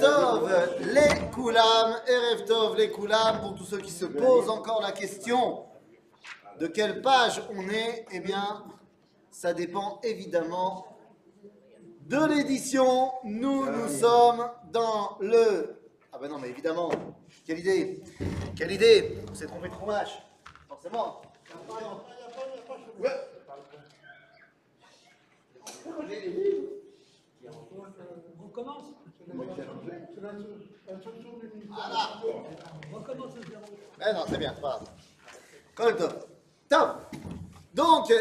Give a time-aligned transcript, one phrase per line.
[0.00, 5.64] Les Koulam, Erev les Koulam, pour tous ceux qui se posent encore la question
[6.60, 8.64] de quelle page on est, eh bien,
[9.30, 10.86] ça dépend évidemment
[12.06, 13.10] de l'édition.
[13.24, 15.80] Nous, nous sommes dans le...
[16.12, 16.90] Ah ben non, mais évidemment,
[17.44, 18.00] quelle idée
[18.56, 20.22] Quelle idée On s'est trompé de fromage,
[20.68, 21.22] forcément.
[29.38, 29.54] Voilà.
[32.22, 32.44] Zéro.
[34.00, 34.80] Eh non, c'est bien, c'est pas
[35.76, 36.18] grave.
[36.68, 36.96] Tov.
[37.74, 38.12] Donc,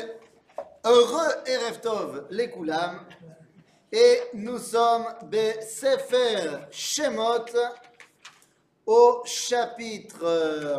[0.85, 2.99] heureux Erev Tov, les Koulam.
[3.91, 7.45] Et nous sommes Be Sefer Shemot
[8.85, 10.20] au chapitre.
[10.23, 10.77] euh,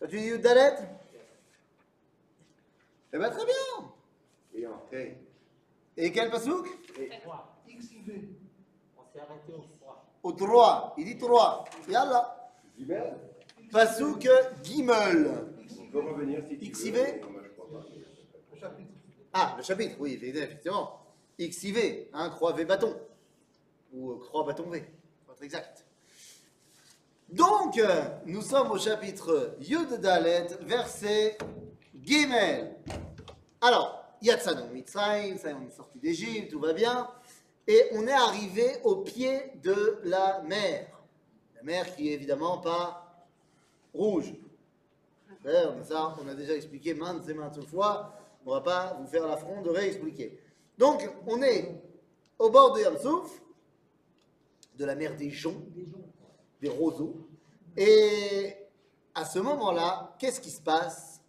[0.00, 0.74] T'as dit Yudalet?
[3.12, 3.54] Eh bien, très bien.
[4.54, 5.18] Et après,
[5.96, 6.66] Et quel pasouk?
[6.96, 7.02] On
[9.12, 10.06] s'est arrêté au 3.
[10.22, 10.94] Au 3.
[10.98, 11.64] Il dit 3.
[11.88, 12.52] Yallah.
[12.76, 13.16] Gimel,
[13.70, 14.28] Pasouk
[14.62, 15.30] Gimel.
[15.80, 17.20] on peut revenir si tu XIV?
[17.20, 17.80] crois
[18.60, 18.70] pas.
[19.32, 21.00] Ah, le chapitre, oui, effectivement.
[21.38, 22.96] XIV, hein, croix V bâton.
[23.92, 24.84] Ou euh, croix bâton V,
[25.24, 25.84] pour être exact.
[27.28, 31.36] Donc, euh, nous sommes au chapitre Yud Dalet, verset
[32.00, 32.76] Gimel.
[33.60, 37.10] Alors, Yatsanu Mitzrayim, ça on est sorti d'Égypte, tout va bien.
[37.66, 40.86] Et on est arrivé au pied de la mer.
[41.56, 43.26] La mer qui est évidemment pas
[43.92, 44.34] rouge.
[45.44, 48.14] Ça, on a déjà expliqué maintes et maintes fois.
[48.46, 50.38] On va pas vous faire l'affront de réexpliquer.
[50.78, 51.82] Donc, on est
[52.38, 53.42] au bord de Yamsouf,
[54.76, 55.62] de la mer des joncs,
[56.62, 57.28] des roseaux.
[57.76, 58.56] Et
[59.14, 61.20] à ce moment-là, qu'est-ce qui se passe?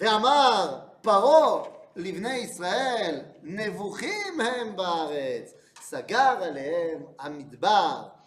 [0.00, 8.18] Ve'amar paro livnei Israël nevuchim hem baaretz sagar alehem amidbar.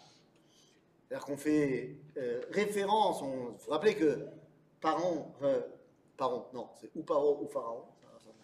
[1.08, 5.60] C'est-à-dire qu'on fait euh, référence, on vous rappelez que euh,
[6.16, 7.84] Paron, non, c'est ou Paro ou Pharaon,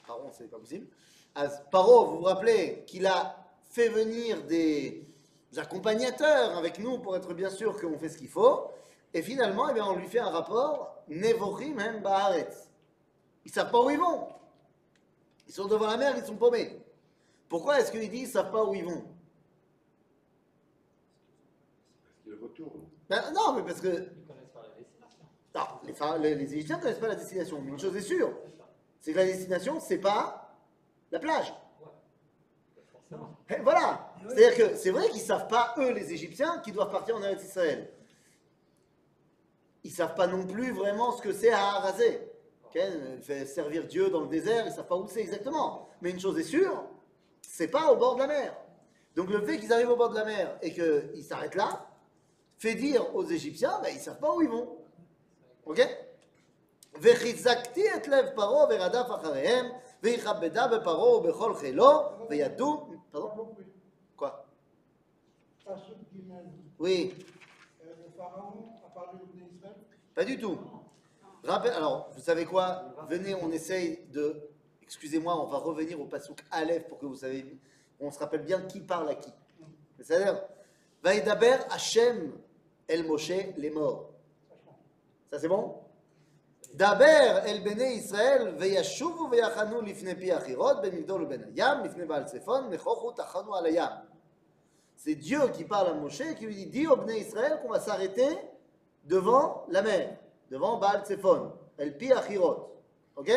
[0.06, 0.87] Paron c'est pas possible.
[1.34, 3.37] As- Paro, vous vous rappelez qu'il a
[3.71, 5.06] fait venir des
[5.56, 8.69] accompagnateurs avec nous pour être bien sûr qu'on fait ce qu'il faut,
[9.15, 12.69] et finalement, eh on lui fait un rapport, Nevochim hem baaretz.
[13.44, 14.28] Ils savent pas où ils vont.
[15.53, 16.81] Ils sont devant la mer, ils sont paumés.
[17.47, 19.05] Pourquoi est-ce qu'il dit ils savent pas où ils vont?
[22.27, 22.89] Il retourne.
[23.11, 25.19] Ben, Non, mais parce que Ils connaissent pas la destination.
[25.55, 27.61] Non, les, Phara- les, les Égyptiens ne connaissent pas la destination.
[27.61, 28.33] Mais une chose est sûre,
[28.99, 30.57] c'est que la destination, c'est pas
[31.11, 31.53] la plage.
[32.91, 33.37] Forcément.
[33.51, 34.11] Et voilà.
[34.27, 37.23] C'est-à-dire que c'est vrai qu'ils ne savent pas, eux, les Égyptiens, qui doivent partir en
[37.23, 37.93] Eretz Israël.
[39.85, 42.27] Ils ne savent pas non plus vraiment ce que c'est à Harazé
[42.75, 45.88] okay, servir Dieu dans le désert, ils ne savent pas où c'est exactement.
[46.00, 46.84] Mais une chose est sûre,
[47.43, 48.56] c'est pas au bord de la mer.
[49.15, 51.87] Donc le fait qu'ils arrivent au bord de la mer et qu'ils s'arrêtent là,
[52.59, 54.78] fait dire aux Égyptiens, bah, ils ne savent pas où ils vont.
[55.66, 55.81] Ok?
[63.11, 63.55] Pardon?
[64.16, 64.47] Quoi?
[66.78, 67.15] Oui.
[70.15, 70.59] Pas du tout.
[71.49, 72.95] Alors, vous savez quoi?
[73.09, 74.49] Venez, on essaye de.
[74.83, 77.59] Excusez-moi, on va revenir au Passouk Aleph pour que vous savez.
[77.99, 79.33] On se rappelle bien qui parle à qui.
[80.01, 80.41] C'est-à-dire,
[81.03, 82.33] Vaïdaber Hachem
[82.87, 84.11] El Moshe les morts.
[85.31, 85.77] Ça c'est bon?
[86.75, 92.69] Daber El Bene Israël Veyashuvu Veyachanu Lifne Piachirot Ben Migdol Ben Hayam Lifne Baal Sefon
[92.69, 94.05] Mechochu Tachanu Al
[94.97, 97.81] C'est Dieu qui parle à Moshe qui lui dit Dis au Bene Israël qu'on va
[97.81, 98.29] s'arrêter
[99.05, 100.19] devant la mer
[100.52, 102.74] devant Baal Tzefon, El Pi Achirot.
[103.16, 103.30] Ok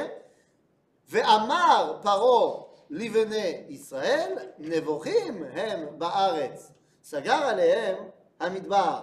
[1.11, 6.73] ואמר פרעה לבני ישראל נבוכים הם בארץ
[7.03, 7.97] סגר עליהם
[8.41, 9.01] המדבר.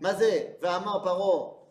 [0.00, 0.52] מה זה?
[0.60, 1.62] ואמר פרעה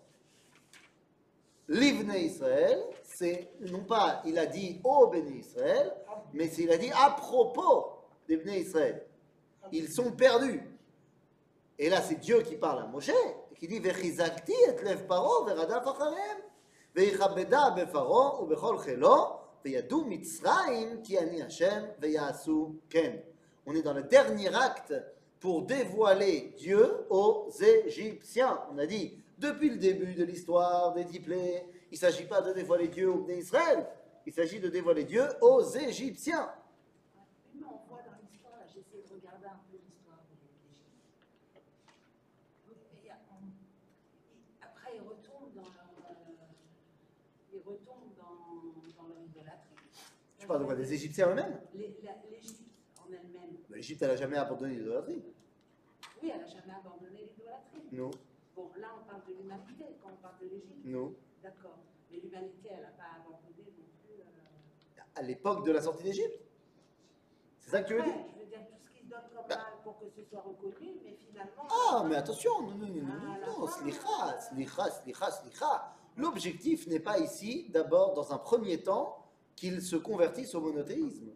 [1.69, 5.93] L'Ivne Israël, c'est non pas il a dit au Béné Israël,
[6.33, 7.93] mais c'est il a dit à propos
[8.27, 9.01] des Béné Israël.
[9.71, 10.61] Ils sont perdus.
[11.79, 13.11] Et là, c'est Dieu qui parle à Moshe,
[23.66, 24.94] On est dans le dernier acte
[25.40, 28.60] pour dévoiler Dieu aux Égyptiens.
[28.72, 31.62] On a dit, depuis le début de l'histoire des dix il
[31.92, 33.86] ne s'agit pas de dévoiler Dieu aux Israël,
[34.24, 36.50] il s'agit de dévoiler Dieu aux Égyptiens.
[37.54, 40.90] Mais on voit dans l'histoire, là, j'essaie de regarder un peu l'histoire de l'Égypte.
[43.04, 43.46] Et, on-
[44.60, 46.14] et après, ils retournent dans leur, euh,
[50.35, 51.58] ils Tu parles de quoi Des Égyptiens eux-mêmes?
[51.74, 52.06] L'Égypte,
[53.00, 53.56] en elle-même.
[53.68, 55.24] L'Égypte, elle n'a jamais abandonné l'idolâtrie.
[56.22, 57.82] Oui, elle n'a jamais abandonné l'idolâtrie.
[57.90, 58.10] Non,
[58.54, 60.84] Bon, là, on parle de l'humanité quand on parle de l'Égypte.
[60.84, 61.12] non.
[61.42, 61.78] D'accord.
[62.12, 64.20] Mais l'humanité, elle n'a pas abandonné non plus.
[64.20, 66.38] euh, À l'époque de la sortie d'Égypte?
[67.58, 68.14] C'est ça que tu veux dire?
[68.36, 69.56] Je veux dire, tout ce qui se donne comme Bah.
[69.56, 71.64] mal pour que ce soit reconnu, mais finalement.
[71.90, 75.92] Ah, mais attention, non, non, non, non, non, slicha, slicha, slicha, slicha.
[76.16, 79.25] L'objectif n'est pas ici, d'abord, dans un premier temps,
[79.56, 81.30] qu'ils se convertissent au monothéisme.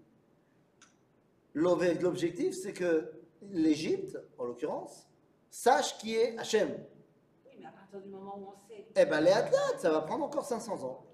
[1.55, 3.11] L'ob- L'objectif, c'est que
[3.51, 5.09] l'Égypte, en l'occurrence,
[5.51, 6.71] sache qui est Hachem.
[7.47, 8.87] Oui, mais à partir du moment où on sait.
[8.95, 11.05] Eh ben, les athlètes, ça va prendre encore 500 ans.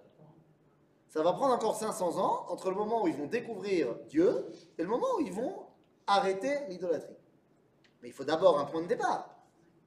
[1.08, 4.82] Ça va prendre encore 500 ans entre le moment où ils vont découvrir Dieu et
[4.82, 5.64] le moment où ils vont
[6.06, 7.14] arrêter l'idolâtrie.
[8.02, 9.30] Mais il faut d'abord un point de départ.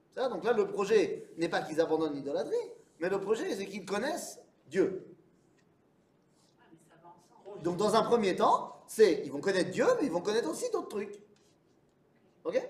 [0.10, 2.56] Ça, donc là, le projet n'est pas qu'ils abandonnent l'idolâtrie,
[3.00, 5.06] mais le projet, c'est qu'ils connaissent Dieu.
[6.60, 7.49] Ah, mais ça va ensemble.
[7.64, 10.70] Donc, dans un premier temps, c'est ils vont connaître Dieu, mais ils vont connaître aussi
[10.72, 11.20] d'autres trucs.
[12.44, 12.70] Ok?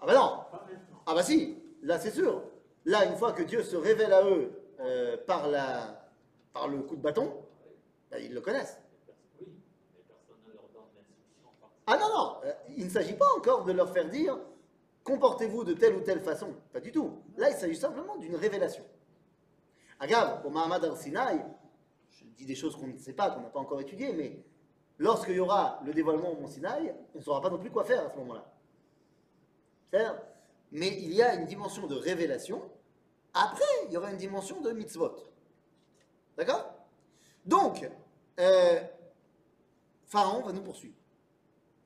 [0.00, 0.40] Ah bah non.
[1.06, 2.42] Ah bah si, là c'est sûr.
[2.84, 6.08] Là, une fois que Dieu se révèle à eux euh, par, la,
[6.52, 7.32] par le coup de bâton,
[8.10, 8.78] bah, ils le connaissent.
[11.86, 14.38] Ah non, non, euh, il ne s'agit pas encore de leur faire dire
[15.04, 16.54] comportez-vous de telle ou telle façon.
[16.72, 17.22] Pas du tout.
[17.36, 18.84] Là, il s'agit simplement d'une révélation.
[19.98, 21.44] Agave, au Mahamad al-Sinaï,
[22.10, 24.38] je dis des choses qu'on ne sait pas, qu'on n'a pas encore étudiées, mais
[24.98, 27.84] lorsqu'il y aura le dévoilement au Mont Sinaï, on ne saura pas non plus quoi
[27.84, 28.44] faire à ce moment-là.
[30.72, 32.62] Mais il y a une dimension de révélation.
[33.32, 35.14] Après, il y aura une dimension de mitzvot.
[36.36, 36.74] D'accord?
[37.44, 37.88] Donc,
[38.40, 38.80] euh,
[40.06, 40.96] Pharaon va nous poursuivre.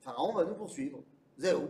[0.01, 0.99] Pharaon va nous poursuivre.
[1.37, 1.69] Zéro.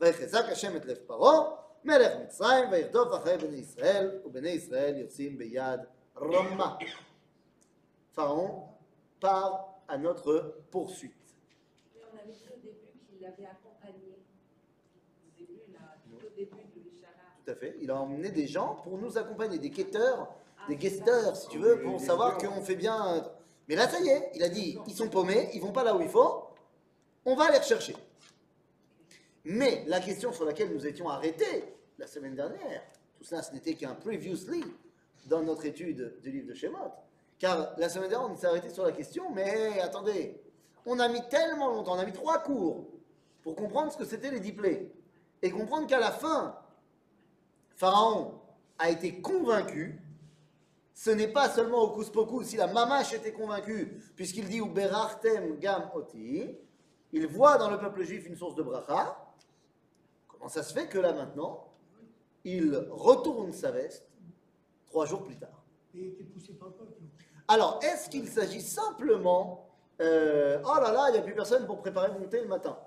[0.00, 1.50] ויחזק השם את לב פרעה,
[1.84, 5.80] מלך מצרים, וירדוף אחרי בני ישראל, ובני ישראל יוצאים ביד
[6.16, 6.76] רמה.
[8.16, 8.68] Pharaon
[9.20, 11.12] part à notre poursuite.
[11.94, 14.18] Mais on avait dit au début qu'il l'avait accompagné.
[15.26, 17.26] Au début, là, tout au début de l'Ishara.
[17.44, 17.76] Tout à fait.
[17.80, 21.42] Il a emmené des gens pour nous accompagner, des quêteurs, Ah, des c'est guesteurs, ça.
[21.42, 22.54] si tu veux, Des pour savoir guesteurs.
[22.54, 23.14] qu'on fait bien.
[23.16, 23.20] euh,
[23.68, 25.96] Mais là, ça y est, il a dit, ils sont paumés, ils vont pas là
[25.96, 26.44] où il faut,
[27.24, 27.96] on va les rechercher.
[29.45, 32.83] Mais la question sur laquelle nous étions arrêtés la semaine dernière,
[33.17, 34.63] tout ça, ce n'était qu'un previously
[35.27, 36.93] dans notre étude du livre de Shemot.
[37.37, 40.41] Car la semaine dernière, on s'est arrêté sur la question, mais attendez,
[40.85, 42.87] on a mis tellement longtemps, on a mis trois cours
[43.41, 44.91] pour comprendre ce que c'était les diplés.
[45.41, 46.57] Et comprendre qu'à la fin,
[47.75, 48.41] Pharaon
[48.77, 50.01] a été convaincu,
[50.93, 54.61] ce n'est pas seulement au Pokus, si la mamache était convaincue, puisqu'il dit
[55.61, 56.57] gam oti,
[57.13, 59.17] il voit dans le peuple juif une source de bracha.
[60.39, 61.67] Comment ça se fait que là maintenant,
[62.45, 64.07] il retourne sa veste
[64.85, 65.63] trois jours plus tard.
[67.47, 69.67] Alors, est-ce qu'il s'agit simplement,
[69.99, 72.79] euh, oh là là, il n'y a plus personne pour préparer mon thé le matin?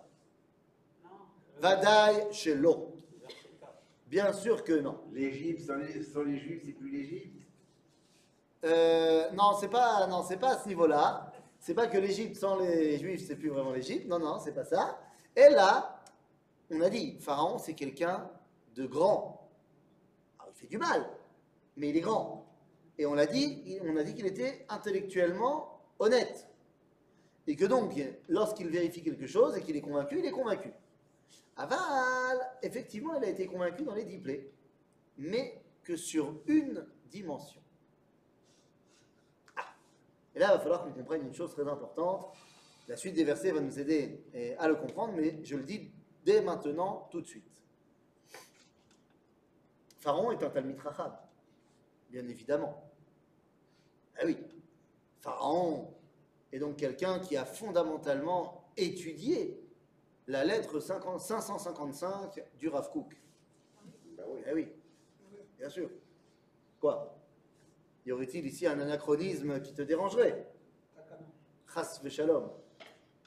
[1.59, 2.97] Vadaï chez l'eau.
[4.07, 5.01] Bien sûr que non.
[5.13, 7.47] L'Égypte, sans les, sans les Juifs, c'est plus l'Égypte.
[8.65, 11.33] Euh, non, c'est pas, non, c'est pas à ce niveau-là.
[11.59, 14.09] C'est pas que l'Égypte sans les Juifs, c'est plus vraiment l'Égypte.
[14.09, 14.99] Non, non, c'est pas ça.
[15.37, 16.02] Et là,
[16.73, 18.31] on a dit, Pharaon, c'est quelqu'un
[18.75, 19.51] de grand.
[20.39, 21.07] Alors, il fait du mal,
[21.77, 22.47] mais il est grand.
[22.99, 26.49] Et on l'a dit, on a dit qu'il était intellectuellement honnête.
[27.47, 27.93] Et que donc,
[28.29, 30.73] lorsqu'il vérifie quelque chose et qu'il est convaincu, il est convaincu.
[31.57, 34.51] Aval, effectivement, il a été convaincu dans les diplés,
[35.19, 37.61] mais que sur une dimension.
[40.35, 42.33] Et là, il va falloir qu'on comprenne une chose très importante.
[42.89, 45.91] La suite des versets va nous aider eh, à le comprendre, mais je le dis
[46.25, 47.51] dès maintenant, tout de suite.
[50.01, 51.17] Pharaon est un Talmid Rachab,
[52.11, 52.91] bien évidemment.
[54.19, 54.37] Ah oui,
[55.21, 55.95] Pharaon
[56.53, 59.63] est donc quelqu'un qui a fondamentalement étudié
[60.27, 63.17] la lettre 50 555 du Rav Kook.
[64.17, 64.41] Bah oui.
[64.47, 64.69] Eh oui,
[65.59, 65.91] bien sûr.
[66.81, 67.17] Quoi?
[68.05, 70.49] Y aurait-il ici un anachronisme qui te dérangerait?
[71.73, 72.51] Chas v'shalom.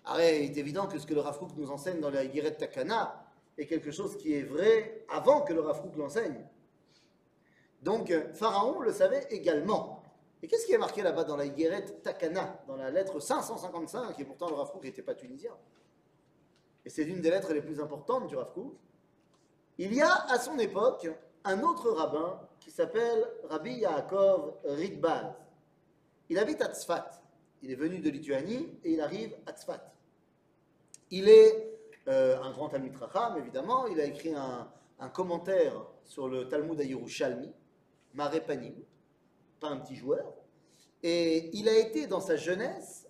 [0.06, 3.26] Arrête, il est évident que ce que le Rav nous enseigne dans la Yiret Takana
[3.58, 6.46] est quelque chose qui est vrai avant que le Rav l'enseigne.
[7.82, 10.04] Donc, Pharaon le savait également.
[10.46, 14.26] Et qu'est-ce qui est marqué là-bas dans la Higueret Takana, dans la lettre 555, et
[14.26, 15.58] pourtant le Rav n'était pas tunisien
[16.86, 18.54] Et c'est l'une des lettres les plus importantes du Rav.
[19.80, 21.08] Il y a à son époque
[21.44, 25.34] un autre rabbin qui s'appelle Rabbi Yaakov Ritbaz.
[26.30, 27.10] Il habite à Tzfat.
[27.62, 29.95] Il est venu de Lituanie et il arrive à Tzfat.
[31.12, 33.88] Il est euh, un grand Talmud Racham, évidemment.
[33.88, 34.68] Il a écrit un,
[35.00, 37.52] un commentaire sur le Talmud à Yerushalmi,
[38.14, 38.76] Mare Panim,
[39.60, 40.34] pas un petit joueur.
[41.04, 43.08] Et il a été, dans sa jeunesse,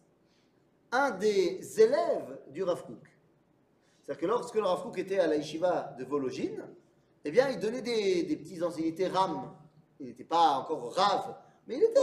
[0.92, 3.08] un des élèves du Rav Kook.
[4.02, 6.64] C'est-à-dire que lorsque le Rav Kook était à la yeshiva de Vologine,
[7.24, 8.88] eh bien, il donnait des, des petits enseignements.
[8.88, 9.56] Il était Ram.
[10.00, 12.00] Il n'était pas encore Rav, mais il était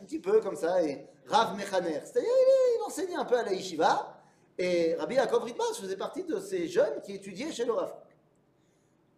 [0.00, 0.82] un petit peu comme ça.
[0.82, 2.00] Et Rav Mechaner.
[2.04, 4.15] C'est-à-dire, il, il enseignait un peu à la yeshiva.
[4.58, 7.94] Et Rabbi Yaakov Ritmas faisait partie de ces jeunes qui étudiaient chez le Rav.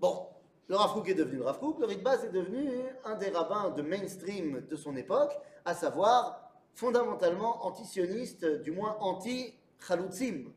[0.00, 0.26] Bon,
[0.66, 2.68] le Rav est devenu le Rav le Ritbaz est devenu
[3.04, 5.33] un des rabbins de mainstream de son époque,
[5.64, 10.52] à savoir fondamentalement anti-sioniste, du moins anti-chaloutzim,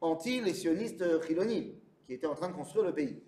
[0.00, 1.72] anti-les sionistes chilonim,
[2.06, 3.20] qui étaient en train de construire le pays.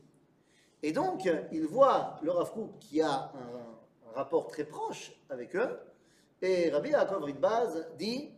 [0.84, 5.78] Et donc, il voit le Rav qui a un, un rapport très proche avec eux,
[6.40, 8.30] et Rabbi Yaakov Ritbaz dit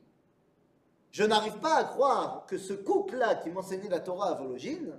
[1.14, 4.92] Je n'arrive pas à croire que ce Kook-là qui m'enseignait la Torah à Vologine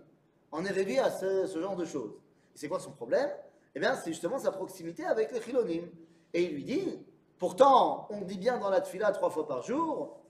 [0.49, 2.13] en est réduit à ce, ce genre de choses.
[2.53, 3.29] C'est quoi son problème?
[3.75, 5.89] Eh bien, c'est justement sa proximité avec les Chilonim.
[6.33, 7.05] Et il lui dit
[7.37, 10.21] Pourtant, on dit bien dans la Tfila trois fois par jour.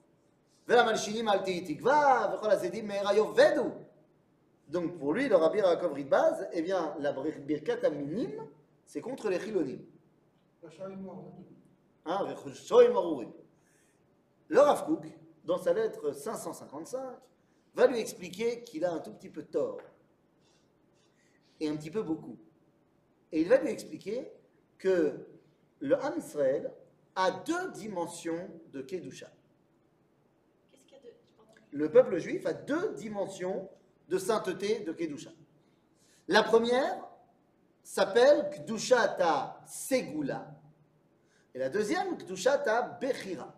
[4.67, 8.31] Donc pour lui, le Rabbi Yaakov Ritbaz, eh bien, la birkat minim,
[8.87, 9.85] c'est contre les Chilonim.
[12.05, 12.27] Hein.
[14.47, 15.05] Le Rav Kook,
[15.45, 16.99] dans sa lettre 555,
[17.75, 19.81] va lui expliquer qu'il a un tout petit peu tort.
[21.59, 22.37] Et un petit peu beaucoup.
[23.31, 24.31] Et il va lui expliquer
[24.77, 25.25] que
[25.79, 26.71] le Ham Israël
[27.15, 29.31] a deux dimensions de Kedusha.
[30.71, 31.15] Qu'est-ce qu'il y a de.
[31.25, 31.61] j'ai pas entendu.
[31.71, 33.69] Le peuple juif a deux dimensions
[34.09, 35.31] de sainteté de Kedusha.
[36.27, 37.07] La première
[37.83, 40.59] s'appelle Kedusha ta Segula.
[41.53, 43.55] Et la deuxième, Kedusha ta Bechira.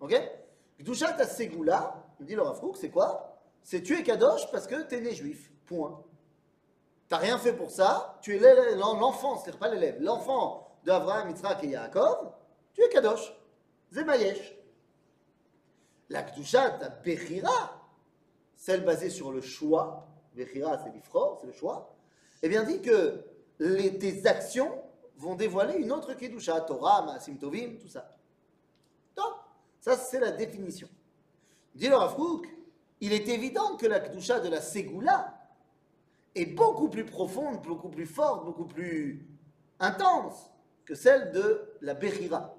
[0.00, 0.14] Ok?
[0.80, 3.38] Kedusha ta Segula, dit le Rav Kook, c'est quoi?
[3.62, 5.52] C'est tu es Kadosh parce que tu es né juif.
[5.66, 6.02] Point.
[7.06, 11.68] Tu rien fait pour ça, tu es l'enfant, c'est-à-dire pas l'élève, l'enfant d'Abraham, Yitzhak et
[11.68, 12.32] Yaakov,
[12.72, 13.36] tu es Kadosh.
[13.92, 14.56] Zemayesh.
[16.08, 17.78] La Kedusha ta Bechira,
[18.56, 21.94] celle basée sur le choix, Bechira c'est l'ifro, c'est le choix,
[22.40, 23.22] eh bien dit que
[23.58, 24.82] tes actions
[25.18, 28.16] vont dévoiler une autre Kedusha, Torah, Maasim Tovim, tout ça.
[29.80, 30.88] Ça c'est la définition.
[31.74, 31.96] Dit le
[33.00, 35.38] il est évident que la Kedusha de la Ségoula
[36.34, 39.26] est beaucoup plus profonde, beaucoup plus forte, beaucoup plus
[39.78, 40.50] intense
[40.84, 42.54] que celle de la Bechira.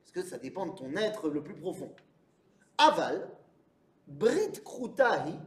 [0.00, 1.94] Parce que ça dépend de ton être le plus profond.
[2.78, 3.28] Aval,
[4.06, 5.38] Brit Krutahi,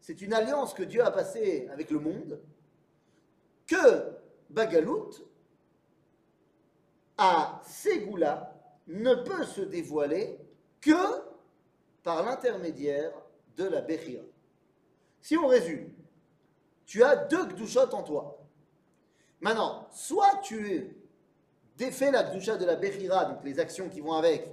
[0.00, 2.42] c'est une alliance que Dieu a passée avec le monde,
[3.66, 4.16] que
[4.50, 5.10] Bagalout,
[7.16, 10.38] à Ségoula, ne peut se dévoiler
[10.80, 11.22] que
[12.02, 13.12] par l'intermédiaire
[13.56, 14.24] de la Bechira.
[15.20, 15.92] Si on résume,
[16.84, 18.38] tu as deux Gdushot en toi.
[19.40, 20.96] Maintenant, soit tu
[21.76, 24.48] défais la Gdusha de la Bechira, donc les actions qui vont avec,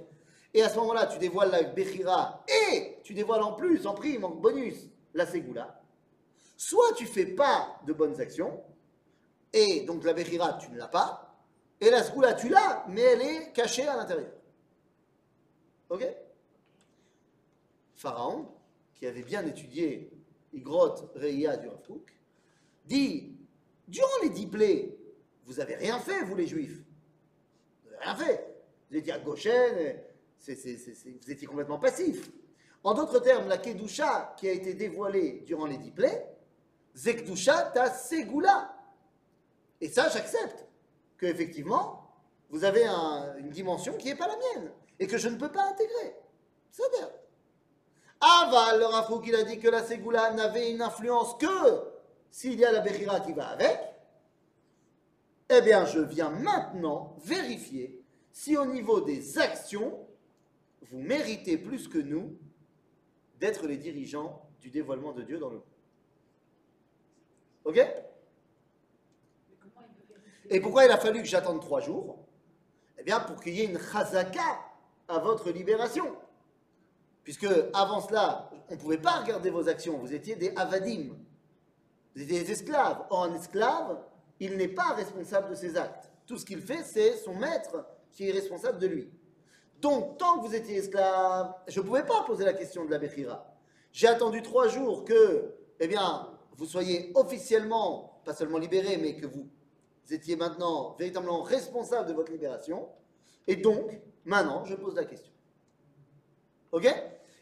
[0.52, 4.24] et à ce moment-là, tu dévoiles la Bechira, et tu dévoiles en plus, en prime,
[4.24, 5.80] en bonus, la Ségoula.
[6.56, 8.62] Soit tu fais pas de bonnes actions,
[9.52, 11.29] et donc la Bechira, tu ne l'as pas,
[11.80, 14.30] et la Ségoula, tu l'as, mais elle est cachée à l'intérieur.
[15.88, 16.06] Ok?
[17.96, 18.48] Pharaon,
[18.94, 20.10] qui avait bien étudié
[20.52, 22.12] Igrot Reia du Rav Kook,
[22.84, 23.34] dit
[23.88, 24.96] Durant les dix plaies,
[25.44, 26.82] vous n'avez rien fait, vous les juifs.
[27.82, 28.46] Vous n'avez rien fait.
[28.90, 30.00] Vous étiez à Goshen,
[30.46, 32.30] vous étiez complètement passif.
[32.82, 36.26] En d'autres termes, la Kedusha qui a été dévoilée durant les dix plaies,
[36.94, 38.76] Zekdusha ta Segula.
[39.80, 40.66] Et ça, j'accepte
[41.20, 42.02] que effectivement,
[42.48, 45.52] vous avez un- une dimension qui n'est pas la mienne et que je ne peux
[45.52, 46.16] pas intégrer.
[46.70, 47.10] C'est bien.
[48.22, 51.46] Aval, le il a dit que la Ségoula n'avait une influence que
[52.30, 53.78] s'il y a la Bechira qui va avec.
[55.50, 60.06] Eh bien, je viens maintenant vérifier si au niveau des actions,
[60.90, 62.34] vous méritez plus que nous
[63.40, 65.64] d'être les dirigeants du dévoilement de Dieu dans le monde.
[67.64, 67.84] Ok Mais
[69.60, 72.18] comment il peut vérifier Et pourquoi il a fallu que j'attende trois jours?
[72.98, 74.58] Eh bien, pour qu'il y ait une chazaka
[75.08, 76.04] à votre libération.
[77.22, 81.16] Puisque avant cela, on ne pouvait pas regarder vos actions, vous étiez des avadim,
[82.16, 83.06] des esclaves.
[83.10, 84.02] Or, un esclave,
[84.40, 86.10] il n'est pas responsable de ses actes.
[86.26, 89.10] Tout ce qu'il fait, c'est son maître qui est responsable de lui.
[89.80, 92.98] Donc, tant que vous étiez esclave, je ne pouvais pas poser la question de la
[92.98, 93.46] Bechira.
[93.92, 99.26] J'ai attendu trois jours que, eh bien, vous soyez officiellement, pas seulement libéré, mais que
[99.26, 99.48] vous
[100.11, 102.87] étiez maintenant véritablement responsable de votre libération.
[103.47, 105.31] Et donc, maintenant, je pose la question.
[106.71, 106.87] Ok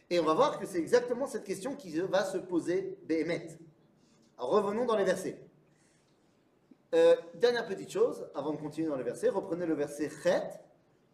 [0.10, 3.48] Et on va voir que c'est exactement cette question qui va se poser Béhémet.
[4.38, 5.40] Alors, revenons dans les versets.
[6.94, 10.64] Euh, dernière petite chose, avant de continuer dans les versets, reprenez le verset Chet.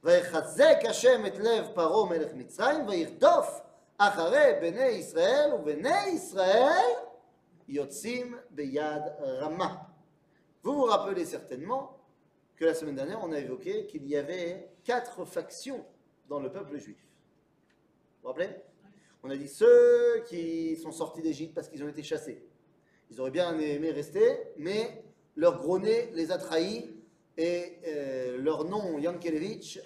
[0.04, 3.62] ויחזק השם את לב פרעה מלך מצרים וירדוף
[3.98, 6.94] אחרי בני ישראל ובני ישראל
[7.68, 9.76] יוצאים ביד רמה.
[10.65, 12.01] Vous vous rappelez certainement
[12.57, 15.85] que la semaine dernière on a évoqué qu'il y avait quatre factions
[16.27, 16.97] dans le peuple juif.
[16.97, 18.49] Vous vous rappelez?
[19.23, 22.43] On a dit ceux qui sont sortis d'Égypte parce qu'ils ont été chassés.
[23.11, 25.05] Ils auraient bien aimé rester, mais
[25.37, 26.91] leur gros nez les a trahis
[27.37, 29.83] et euh, leur nom, Yankelevitch,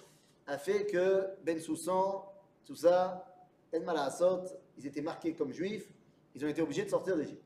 [0.47, 2.25] a fait que Ben Soussan,
[2.65, 3.35] tout ça,
[3.73, 4.45] El Malasot,
[4.77, 5.91] ils étaient marqués comme juifs,
[6.37, 7.43] ils ont été obligés de sortir d'Égypte.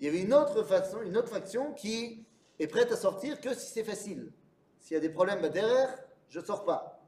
[0.00, 2.26] Il y avait une autre façon, une autre faction qui
[2.58, 4.32] est prête à sortir que si c'est facile.
[4.80, 5.98] S'il y a des problèmes derrière,
[6.28, 7.00] je ne sors pas.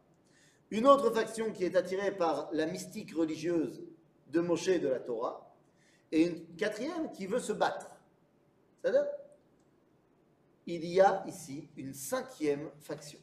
[0.70, 3.82] Une autre faction qui est attirée par la mystique religieuse
[4.28, 5.54] de Moshe et de la Torah,
[6.12, 7.90] et une quatrième qui veut se battre.
[8.80, 9.06] C'est-à-dire,
[10.66, 13.18] il y a ici une cinquième faction.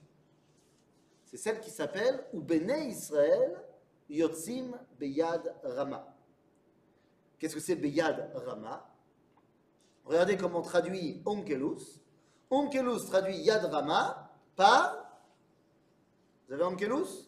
[1.24, 3.64] C'est celle qui s'appelle Ubene Israël
[4.10, 6.16] Yotzim Beyad Rama.
[7.40, 8.90] Qu'est-ce que c'est Beyad Rama?
[10.06, 12.02] Regardez comment traduit Onkelus.
[12.50, 15.20] Onkelus traduit Yad Rama par.
[16.48, 17.28] Vous avez Onkelus?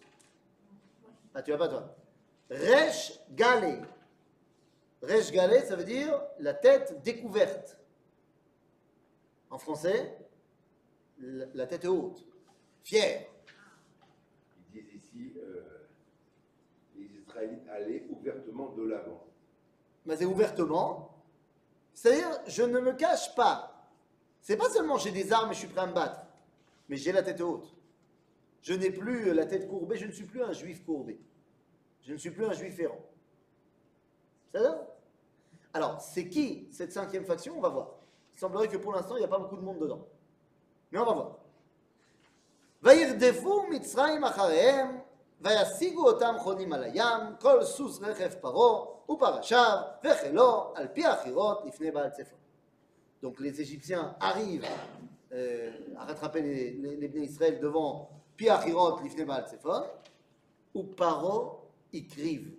[1.34, 1.96] Ah, tu vas pas toi.
[2.50, 3.80] Resh Galé.
[5.02, 7.78] Resh Galé, ça veut dire la tête découverte.
[9.50, 10.18] En français,
[11.20, 12.26] la la tête haute,
[12.84, 13.26] fière.
[14.74, 15.88] Ils disent ici, euh,
[16.96, 19.26] les Israélites allaient ouvertement de l'avant.
[20.06, 21.16] mais c'est ouvertement.
[21.94, 23.79] C'est-à-dire, je ne me cache pas.
[24.49, 26.21] C'est pas seulement j'ai des armes et je suis prêt à me battre,
[26.89, 27.75] mais j'ai la tête haute.
[28.63, 31.19] Je n'ai plus la tête courbée, je ne suis plus un juif courbé.
[32.03, 33.01] Je ne suis plus un juif errant.
[34.53, 34.87] C'est ça
[35.73, 37.91] Alors, c'est qui cette cinquième faction On va voir.
[38.35, 40.07] Il semblerait que pour l'instant, il n'y a pas beaucoup de monde dedans.
[40.91, 41.39] Mais on va voir.
[42.85, 44.99] וירדפו מצרים אחריהם,
[45.41, 51.91] וישיגו אותם חונים על הים, כל סוס רכב פרעה ופרשיו וחילו, על פי החירות לפני
[51.91, 52.39] בעל צפון.
[53.22, 54.66] Donc les Égyptiens arrivent
[55.34, 59.84] euh, à rattraper les, les, Israël devant Piachirot l'ifne Baal Tzefon,
[60.74, 62.54] ou Paro Ikriv.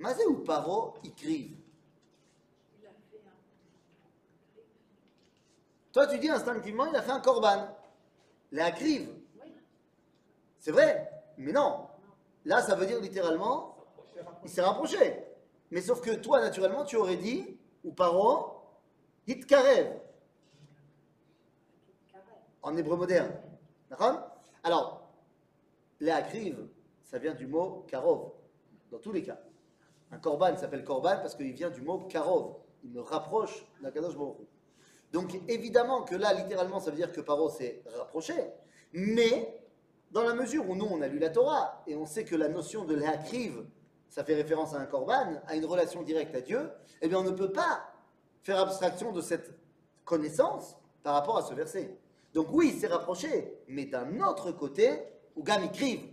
[0.00, 1.56] C'est ou Paro Ikriv.
[5.92, 7.68] Toi tu dis instinctivement il a fait un korban.
[8.50, 8.72] La.
[8.80, 9.08] Oui.
[10.58, 11.86] C'est vrai, mais non.
[12.44, 13.76] Là ça veut dire littéralement
[14.42, 15.24] il s'est rapproché.
[15.70, 18.57] Mais sauf que toi naturellement tu aurais dit ou Paro
[19.28, 20.00] Hitkarev.
[22.62, 23.32] En hébreu moderne.
[24.64, 25.08] Alors,
[26.00, 26.68] les akriv,
[27.04, 28.32] ça vient du mot karov,
[28.90, 29.38] dans tous les cas.
[30.10, 32.56] Un korban s'appelle korban parce qu'il vient du mot karov.
[32.84, 34.48] Il me rapproche d'Akadosh Baruch.
[35.12, 38.34] Donc, évidemment que là, littéralement, ça veut dire que Paro s'est rapproché.
[38.92, 39.60] Mais,
[40.10, 42.48] dans la mesure où nous, on a lu la Torah et on sait que la
[42.48, 43.64] notion de l'akriv,
[44.08, 46.70] ça fait référence à un korban, à une relation directe à Dieu,
[47.02, 47.87] eh bien, on ne peut pas
[48.42, 49.56] faire abstraction de cette
[50.04, 51.96] connaissance par rapport à ce verset.
[52.34, 55.02] Donc oui, il s'est rapproché, mais d'un autre côté,
[55.36, 56.08] où Gam écrive,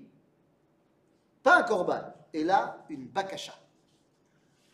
[1.43, 2.01] pas un korban,
[2.33, 3.53] et là, une bakasha.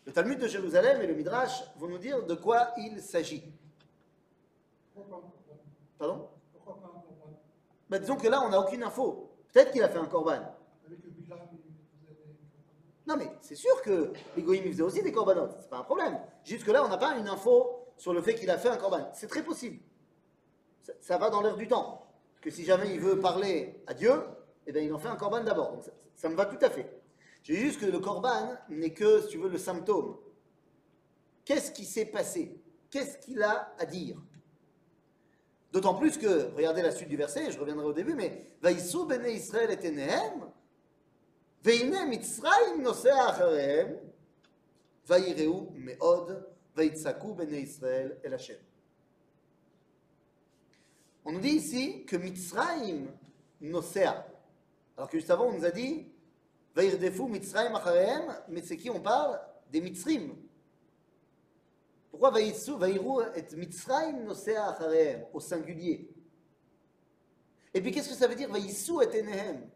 [0.04, 3.44] Le Talmud de Jérusalem et le Midrash vont nous dire de quoi il s'agit.
[4.94, 5.60] Pourquoi pas un corban
[5.98, 6.28] Pardon?
[6.52, 7.38] Pourquoi pas un corban
[7.88, 9.30] bah, Disons que là, on n'a aucune info.
[9.52, 10.56] Peut-être qu'il a fait un korban.
[10.86, 12.91] Avec le bilan, vous avez un corban.
[13.06, 16.18] Non, mais c'est sûr que les goïms faisaient aussi des corbanotes, c'est pas un problème.
[16.44, 18.76] Juste que là, on n'a pas une info sur le fait qu'il a fait un
[18.76, 19.10] corban.
[19.14, 19.78] C'est très possible.
[21.00, 22.06] Ça, va dans l'air du temps.
[22.40, 24.12] Que si jamais il veut parler à Dieu,
[24.66, 25.80] eh bien, il en fait un corban d'abord.
[26.14, 27.00] Ça, me va tout à fait.
[27.42, 30.16] J'ai juste que le corban n'est que, si tu veux, le symptôme.
[31.44, 32.60] Qu'est-ce qui s'est passé?
[32.90, 34.16] Qu'est-ce qu'il a à dire?
[35.72, 39.26] D'autant plus que, regardez la suite du verset, je reviendrai au début, mais Vaïsou bene
[39.26, 40.50] Israël et Enehem,
[41.63, 43.87] והנה מצרים נוסע אחריהם,
[45.07, 46.31] ויראו מאוד,
[46.75, 48.53] ויצעקו בני ישראל אל השם.
[51.27, 53.07] On nous dit ici que Mitzrayim
[53.59, 54.25] nosea.
[54.95, 56.07] Alors que juste avant, on nous a dit
[56.73, 59.37] Vairdefu Mitzrayim acharehem, mais c'est qui on parle
[59.69, 60.37] Des Mitzrim.
[62.09, 66.09] Pourquoi Vaïtsu, Vaïrou et Mitzrayim nosea acharehem, au singulier
[67.73, 69.69] Et puis qu'est-ce que ça veut dire Vaïsou et Enehem.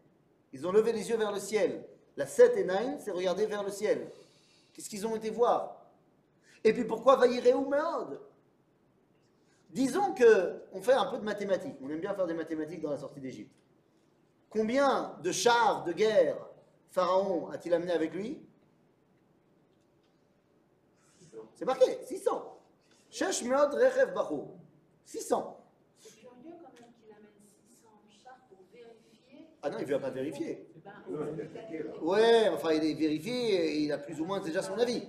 [0.52, 1.84] ils ont levé les yeux vers le ciel.
[2.16, 4.10] La 7 et 9, c'est regarder vers le ciel.
[4.72, 5.86] Qu'est-ce qu'ils ont été voir?
[6.64, 8.20] Et puis pourquoi Vaïreu Meod
[9.70, 11.76] Disons que on fait un peu de mathématiques.
[11.82, 13.54] On aime bien faire des mathématiques dans la sortie d'Égypte.
[14.48, 16.38] Combien de chars de guerre
[16.90, 18.40] Pharaon a-t-il amené avec lui?
[21.54, 22.58] C'est marqué, 600.
[23.10, 24.56] Shesh Meod Rechev Bacho.
[25.04, 25.64] 600.
[25.98, 27.88] C'est curieux quand même qu'il amène 600
[28.22, 29.48] chars pour vérifier.
[29.66, 30.64] Ah non, il ne va pas vérifier.
[32.00, 35.02] Ouais, enfin, il est vérifié et il a plus ou moins déjà son avis.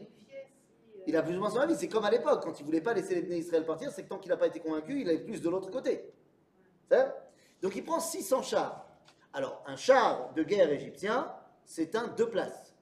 [1.05, 1.75] Il a plus ou moins son avis.
[1.75, 4.09] C'est comme à l'époque, quand il voulait pas laisser les Bnei Israël partir, c'est que
[4.09, 6.11] tant qu'il n'a pas été convaincu, il avait plus de l'autre côté.
[7.61, 8.87] Donc il prend 600 chars.
[9.31, 11.31] Alors, un char de guerre égyptien,
[11.63, 12.73] c'est un deux places.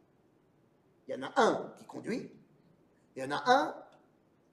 [1.09, 2.31] Il y en a un qui conduit,
[3.17, 3.75] il y en a un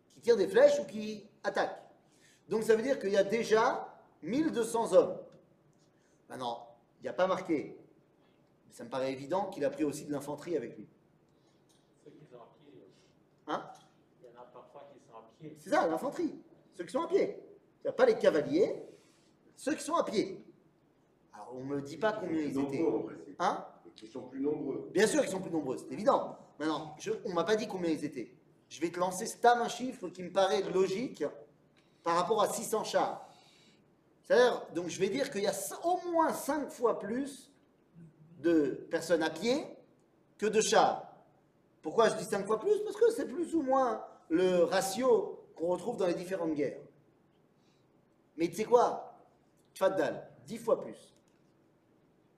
[0.08, 1.80] qui tire des flèches ou qui attaque.
[2.48, 3.88] Donc ça veut dire qu'il y a déjà
[4.22, 5.18] 1200 hommes.
[6.28, 6.66] Maintenant,
[7.02, 7.76] il n'y a pas marqué,
[8.66, 10.86] mais ça me paraît évident qu'il a pris aussi de l'infanterie avec lui.
[12.04, 12.72] Ceux qui sont à pied.
[12.80, 13.02] aussi.
[13.48, 13.70] Hein?
[14.22, 15.56] Il y en a parfois qui sont à pied.
[15.58, 16.34] C'est ça, l'infanterie.
[16.74, 17.36] Ceux qui sont à pied.
[17.80, 18.82] Il n'y a pas les cavaliers,
[19.56, 20.44] ceux qui sont à pied.
[21.32, 22.84] Alors, on ne me dit pas combien ils étaient.
[23.38, 23.66] Hein?
[23.96, 24.88] qui sont plus nombreux.
[24.94, 26.38] Bien sûr qu'ils sont plus nombreux, c'est évident.
[26.58, 28.32] Maintenant, je- on ne m'a pas dit combien ils étaient.
[28.70, 31.22] Je vais te lancer stam un chiffre qui me paraît logique
[32.02, 33.28] par rapport à 600 chars.
[34.32, 35.52] C'est-à-dire, donc je vais dire qu'il y a
[35.84, 37.52] au moins 5 fois plus
[38.38, 39.66] de personnes à pied
[40.38, 41.06] que de chars.
[41.82, 42.82] Pourquoi je dis 5 fois plus?
[42.82, 46.80] Parce que c'est plus ou moins le ratio qu'on retrouve dans les différentes guerres.
[48.38, 49.18] Mais tu sais quoi?
[49.74, 51.14] Tfaddal, 10 fois plus.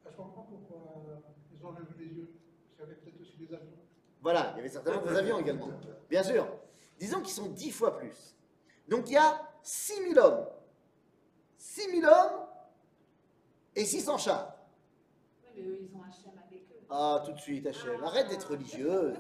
[0.05, 1.19] Ah, Je comprends pourquoi euh,
[1.57, 2.29] ils ont levé les yeux.
[2.75, 3.71] Qu'il y avait peut-être aussi des avions.
[4.21, 5.69] Voilà, il y avait certainement des avions également.
[6.11, 6.45] Bien sûr.
[6.99, 8.35] Disons qu'ils sont 10 fois plus.
[8.89, 10.45] Donc il y a 6000 hommes.
[11.65, 12.47] 6000 hommes
[13.75, 14.55] et 600 chars.
[15.43, 16.87] Oui, mais eux, ils ont Hachem avec eux.
[16.91, 18.05] Ah, tout de suite, Hachem.
[18.05, 19.15] Arrête d'être religieuse.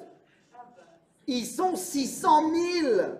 [0.54, 0.82] Ah, bah,
[1.26, 2.50] Ils sont 600
[2.82, 2.96] 000.
[2.96, 3.18] ça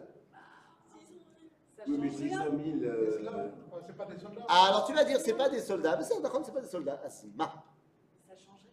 [1.89, 2.39] Oui, mais change 600 rien.
[2.45, 2.53] 000.
[2.55, 3.51] Mais euh,
[3.87, 4.47] c'est pas des soldats.
[4.49, 5.97] Ah, alors tu vas dire, c'est pas des soldats.
[5.97, 7.01] Mais c'est d'accord, c'est pas des soldats.
[7.05, 7.65] Asma.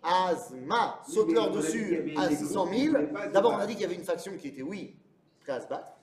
[0.03, 0.99] Asma.
[1.07, 2.91] Saute-leur dessus à des 600 groupes qui 000.
[2.93, 4.97] voulaient pas se D'abord, on a dit qu'il y avait une faction qui était, oui,
[5.39, 5.93] prêt à se battre.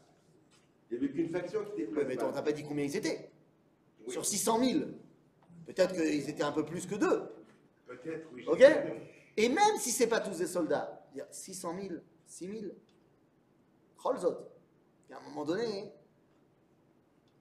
[0.90, 2.08] Il n'y avait qu'une faction qui était prête.
[2.08, 3.27] mais on t'a pas dit combien ils étaient.
[4.08, 4.12] Oui.
[4.12, 4.80] Sur 600 000.
[5.66, 7.22] Peut-être qu'ils étaient un peu plus que deux.
[7.86, 8.44] Peut-être, oui.
[8.46, 8.64] Ok
[9.36, 11.94] Et même si c'est pas tous des soldats, il y a 600 000,
[12.26, 12.72] 6 000,
[14.02, 14.38] Cholzot.
[15.08, 15.92] Il y a un moment donné,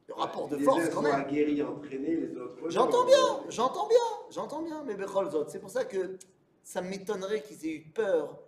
[0.07, 1.27] le rapport de Les force quand même.
[1.29, 2.69] les autres.
[2.69, 3.97] J'entends bien, j'entends bien,
[4.29, 5.47] j'entends bien, mais Becholzot.
[5.47, 6.17] C'est pour ça que
[6.63, 8.39] ça m'étonnerait qu'ils aient eu peur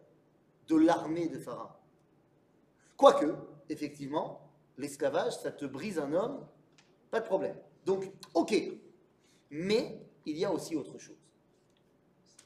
[0.67, 1.69] de l'armée de Pharaon.
[2.97, 3.33] Quoique,
[3.69, 6.45] effectivement, l'esclavage, ça te brise un homme,
[7.11, 7.55] pas de problème.
[7.89, 8.53] Donc, ok.
[9.49, 11.17] Mais il y a aussi autre chose.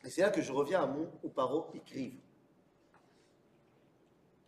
[0.05, 2.13] Et c'est là que je reviens à mon ou paro écrive.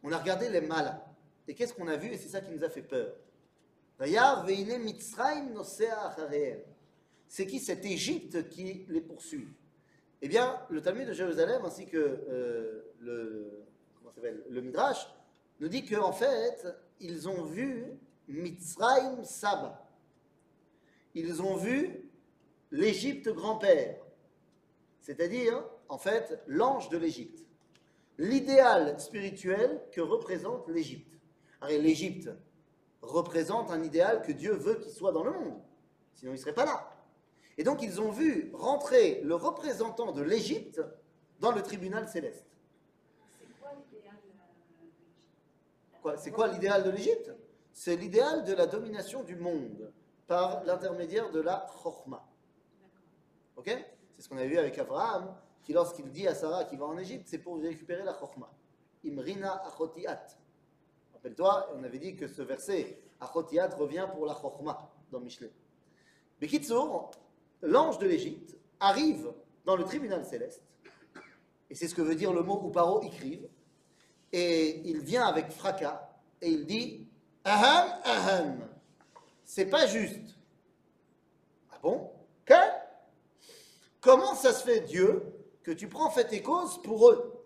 [0.03, 1.01] On a regardé les malins.
[1.49, 2.07] Et qu'est-ce qu'on a vu?
[2.13, 3.13] Et c'est ça qui nous a fait peur.
[7.27, 7.59] C'est qui?
[7.59, 9.49] Cette Égypte qui les poursuit
[10.21, 13.65] Eh bien, le Talmud de Jérusalem ainsi que euh, le,
[14.49, 15.09] le Midrash
[15.59, 16.65] nous dit qu'en fait,
[17.01, 17.85] ils ont vu
[18.29, 19.84] Mitzrayim Saba.
[21.15, 22.11] Ils ont vu
[22.71, 24.01] l'Égypte grand-père.
[24.99, 27.45] C'est-à-dire, en fait, l'ange de l'Égypte.
[28.17, 31.17] L'idéal spirituel que représente l'Égypte.
[31.69, 32.29] L'Égypte
[33.01, 35.61] représente un idéal que Dieu veut qu'il soit dans le monde.
[36.15, 36.91] Sinon, il ne serait pas là.
[37.57, 40.81] Et donc, ils ont vu rentrer le représentant de l'Égypte
[41.39, 42.45] dans le tribunal céleste.
[43.39, 44.29] C'est quoi l'idéal de
[44.81, 46.01] l'Égypte?
[46.01, 47.31] Quoi, C'est quoi l'idéal de l'Égypte?
[47.71, 49.91] C'est l'idéal de la domination du monde
[50.27, 52.25] par l'intermédiaire de la chorma.
[53.57, 53.67] Ok?
[54.15, 56.97] C'est ce qu'on avait vu avec Abraham, qui lorsqu'il dit à Sarah qu'il va en
[56.97, 58.51] Égypte, c'est pour récupérer la chorma.
[59.05, 60.25] Imrina achotiat.
[61.13, 65.51] Rappelle-toi, on avait dit que ce verset, achotiat, revient pour la chorma dans Michelet.
[66.41, 67.11] Mais Kitsour,
[67.61, 69.31] l'ange de l'Égypte, arrive
[69.65, 70.61] dans le tribunal céleste,
[71.69, 73.47] et c'est ce que veut dire le mot Uparo écrive,
[74.31, 76.09] et il vient avec fracas,
[76.41, 77.07] et il dit
[77.43, 78.69] Aham, aham,
[79.45, 80.35] c'est pas juste.
[81.71, 82.11] Ah bon?
[82.45, 82.73] Quel
[84.01, 87.43] Comment ça se fait, Dieu, que tu prends fait et cause pour eux?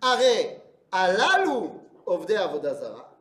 [0.00, 1.70] Arrêt, alalu
[2.06, 3.18] ovde avodazara.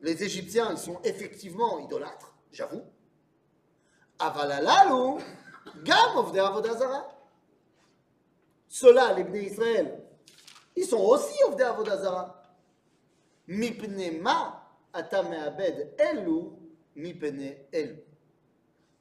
[0.00, 2.82] Les Égyptiens, ils sont effectivement idolâtres, j'avoue.
[4.18, 5.22] Avalalalu,
[5.82, 7.08] gam ovde avodazara.
[8.68, 10.02] Ceux-là, les Bnei Israël,
[10.76, 12.42] ils sont aussi ovde avodazara.
[13.46, 15.22] Mipne ma ata
[16.96, 18.02] elu mipne elu.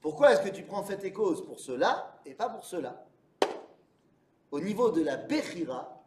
[0.02, 3.08] Pourquoi est-ce que tu prends fait et cause pour cela et pas pour cela?
[4.52, 6.04] Au niveau de la Bechira,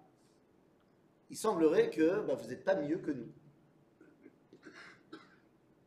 [1.31, 3.33] il semblerait que bah, vous n'êtes pas mieux que nous.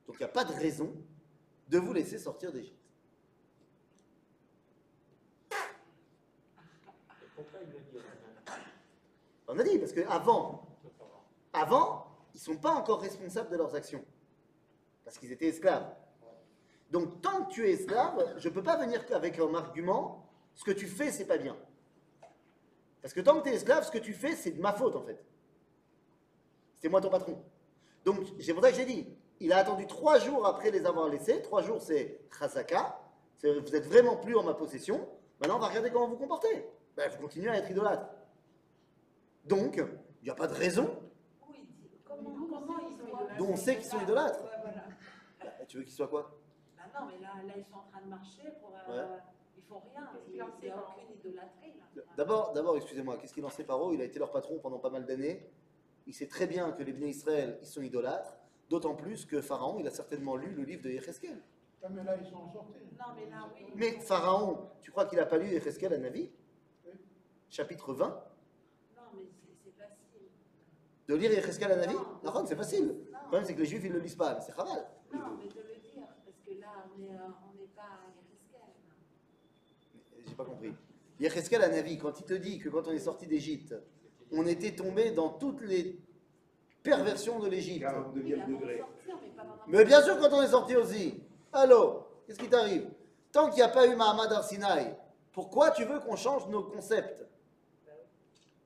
[0.08, 0.94] Donc il n'y a pas de raison
[1.68, 2.76] de vous laisser sortir d'Égypte.
[9.48, 10.78] On a dit, parce qu'avant,
[11.54, 14.06] avant, ils ne sont pas encore responsables de leurs actions.
[15.10, 15.92] Parce qu'ils étaient esclaves.
[16.92, 20.64] Donc tant que tu es esclave, je ne peux pas venir avec un argument, ce
[20.64, 21.58] que tu fais, c'est pas bien.
[23.02, 24.96] Parce que tant que tu es esclave, ce que tu fais, c'est de ma faute
[24.96, 25.20] en fait.
[26.78, 27.44] C'est moi ton patron.
[28.06, 29.08] Donc c'est pour ça que j'ai dit,
[29.40, 31.42] il a attendu trois jours après les avoir laissés.
[31.42, 33.02] Trois jours, c'est chasaka.
[33.40, 35.10] C'est vous êtes vraiment plus en ma possession.
[35.42, 36.68] Maintenant, on va regarder comment vous comportez.
[36.96, 38.06] Ben, vous continuez à être idolâtre.
[39.46, 41.00] Donc, il n'y a pas de raison
[42.06, 43.38] Comment, comment ils sont idolâtres?
[43.40, 44.49] Dont on sait qu'ils sont idolâtres.
[45.70, 46.38] Tu veux qu'ils soient quoi?
[46.76, 48.74] Bah non, mais là, là, ils sont en train de marcher pour.
[48.90, 49.18] euh,
[49.56, 50.10] Ils font rien.
[50.26, 51.74] Il qu'il n'y a aucune idolâtrie.
[51.96, 52.02] Là.
[52.18, 53.94] D'abord, d'abord, excusez-moi, qu'est-ce qu'il en sait Paro?
[53.94, 55.48] Il a été leur patron pendant pas mal d'années.
[56.08, 58.36] Il sait très bien que les Bnei Israël, ils sont idolâtres.
[58.68, 61.40] D'autant plus que Pharaon, il a certainement lu le livre de Yecheskel.
[61.84, 62.74] Ah, mais là, ils sont sortis.
[62.98, 63.66] Non, mais là, oui.
[63.76, 66.32] Mais Pharaon, tu crois qu'il n'a pas lu Yecheskel à Navi?
[67.50, 68.08] Chapitre 20
[68.96, 69.22] Non, mais
[69.64, 70.28] c'est- facile.
[71.08, 71.94] De lire Yecheskel à Navi?
[71.96, 72.32] Non.
[72.34, 72.88] Non, c'est facile.
[73.12, 74.36] Le problème, c'est que les Juifs, ils ne le lisent pas.
[74.36, 74.88] mais C'est chaval.
[75.14, 78.70] Non, mais de le dire, parce que là, on n'est n'est pas à Yereskel.
[80.28, 80.74] J'ai pas compris.
[81.20, 83.76] Yecheskel à Navi, quand il te dit que quand on est sorti d'Égypte,
[84.32, 86.00] on était tombé dans toutes les
[86.84, 87.86] perversions de l'Égypte.
[87.86, 87.92] 42e
[88.24, 88.78] Oui, avant de degré.
[88.80, 89.16] sortir,
[89.68, 91.22] mais bien sûr, quand on est sorti aussi.
[91.52, 92.90] Allô, qu'est-ce qui t'arrive?
[93.32, 94.96] Tant qu'il n'y a pas eu Mahamad Arsinaï,
[95.34, 97.26] pourquoi tu veux qu'on change nos concepts?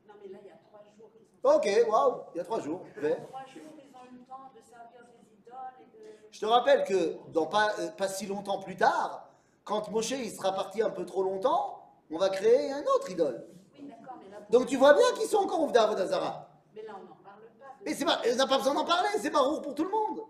[0.08, 2.44] Non, mais là, il y a trois jours qu'ils sont Ok, waouh, il y a
[2.44, 2.86] trois jours.
[2.94, 3.16] fait.
[3.28, 6.04] Trois jours, ils ont eu le temps de servir des idoles et de.
[6.34, 9.30] Je te rappelle que dans pas, euh, pas si longtemps plus tard,
[9.64, 13.46] quand Moshe il sera parti un peu trop longtemps, on va créer un autre idole.
[13.80, 14.40] Oui, d'accord, mais là.
[14.50, 16.50] Donc tu vois bien qu'ils sont encore au Vodazara.
[16.76, 17.76] Mais là, on n'en parle pas.
[17.86, 20.22] Mais c'est pas, on n'a pas besoin d'en parler, c'est barour pour tout le monde.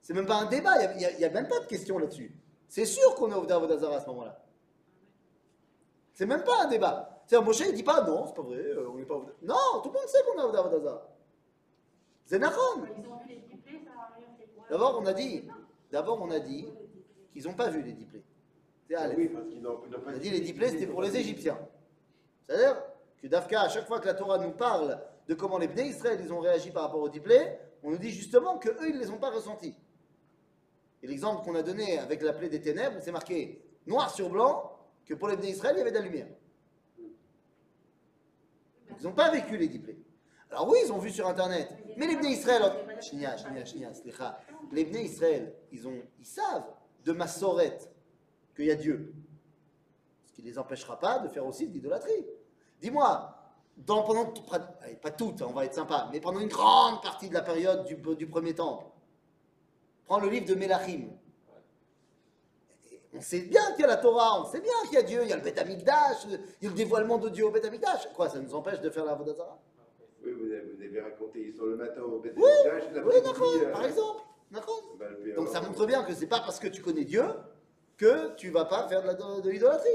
[0.00, 2.34] C'est même pas un débat, il n'y a, même pas de question là-dessus.
[2.66, 4.42] C'est sûr qu'on est au Vodazara à ce moment-là.
[6.14, 7.22] C'est même pas un débat.
[7.26, 9.82] C'est Moshe il dit pas non, c'est pas vrai, euh, on n'est pas au Non,
[9.82, 11.06] tout le monde sait qu'on est au Vodazara.
[12.24, 12.38] C'est.
[12.38, 13.50] Ils ont vu les
[13.84, 15.42] ça a rien fait quoi D'abord on a dit,
[15.90, 16.68] d'abord on a dit
[17.32, 18.22] qu'ils n'ont pas vu les diplés.
[18.88, 19.18] C'est Aleph.
[19.18, 21.16] Oui, parce qu'ils n'ont ils n'ont pas On a dit les diplés, c'était pour les
[21.16, 21.58] Égyptiens.
[22.46, 22.80] C'est-à-dire
[23.20, 26.20] que Dafka, à chaque fois que la Torah nous parle de comment les Bnei Israël
[26.22, 29.00] ils ont réagi par rapport aux diplés, on nous dit justement que eux ils ne
[29.00, 29.74] les ont pas ressentis.
[31.02, 34.78] Et l'exemple qu'on a donné avec la plaie des ténèbres, c'est marqué noir sur blanc
[35.04, 36.28] que pour les Bnei Israël il y avait de la lumière.
[38.98, 39.98] Ils n'ont pas vécu les diplés.
[40.50, 41.68] Alors oui, ils ont vu sur internet.
[41.96, 42.62] Mais les Bnei Israël,
[44.72, 46.66] les Bnei Israël, ils, ont, ils savent
[47.04, 47.78] de Massoret
[48.56, 49.14] qu'il y a Dieu.
[50.26, 52.26] Ce qui ne les empêchera pas de faire aussi de l'idolâtrie.
[52.80, 53.36] Dis-moi,
[53.86, 54.32] pendant,
[55.00, 57.84] pas toutes, hein, on va être sympa, mais pendant une grande partie de la période
[57.84, 58.86] du, premier temple,
[60.06, 61.08] prends le livre de Mélachim.
[63.12, 65.20] On sait bien qu'il y a la Torah, on sait bien qu'il y a Dieu,
[65.24, 65.82] il y a le Beth il
[66.62, 67.68] y a le dévoilement de Dieu au Beth.
[68.14, 69.58] Quoi, ça nous empêche de faire la Vodazara
[70.24, 72.42] Oui, vous avez, vous avez raconté, ils sont le matin au Beth Oui,
[73.04, 74.22] Oui, euh, par exemple.
[74.50, 77.04] D'accord bah, le Donc ça alors, montre bien que c'est pas parce que tu connais
[77.04, 77.24] Dieu
[77.96, 79.88] que tu vas pas faire de, l'idolâtrie.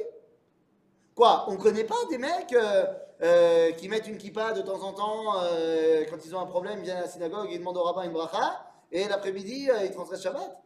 [1.13, 2.85] Quoi On connaît pas des mecs euh,
[3.21, 6.79] euh, qui mettent une kippa de temps en temps euh, quand ils ont un problème,
[6.79, 9.91] ils viennent à la synagogue, ils demandent au rabbin une bracha et l'après-midi euh, ils
[9.91, 10.61] transgressent Shabbat.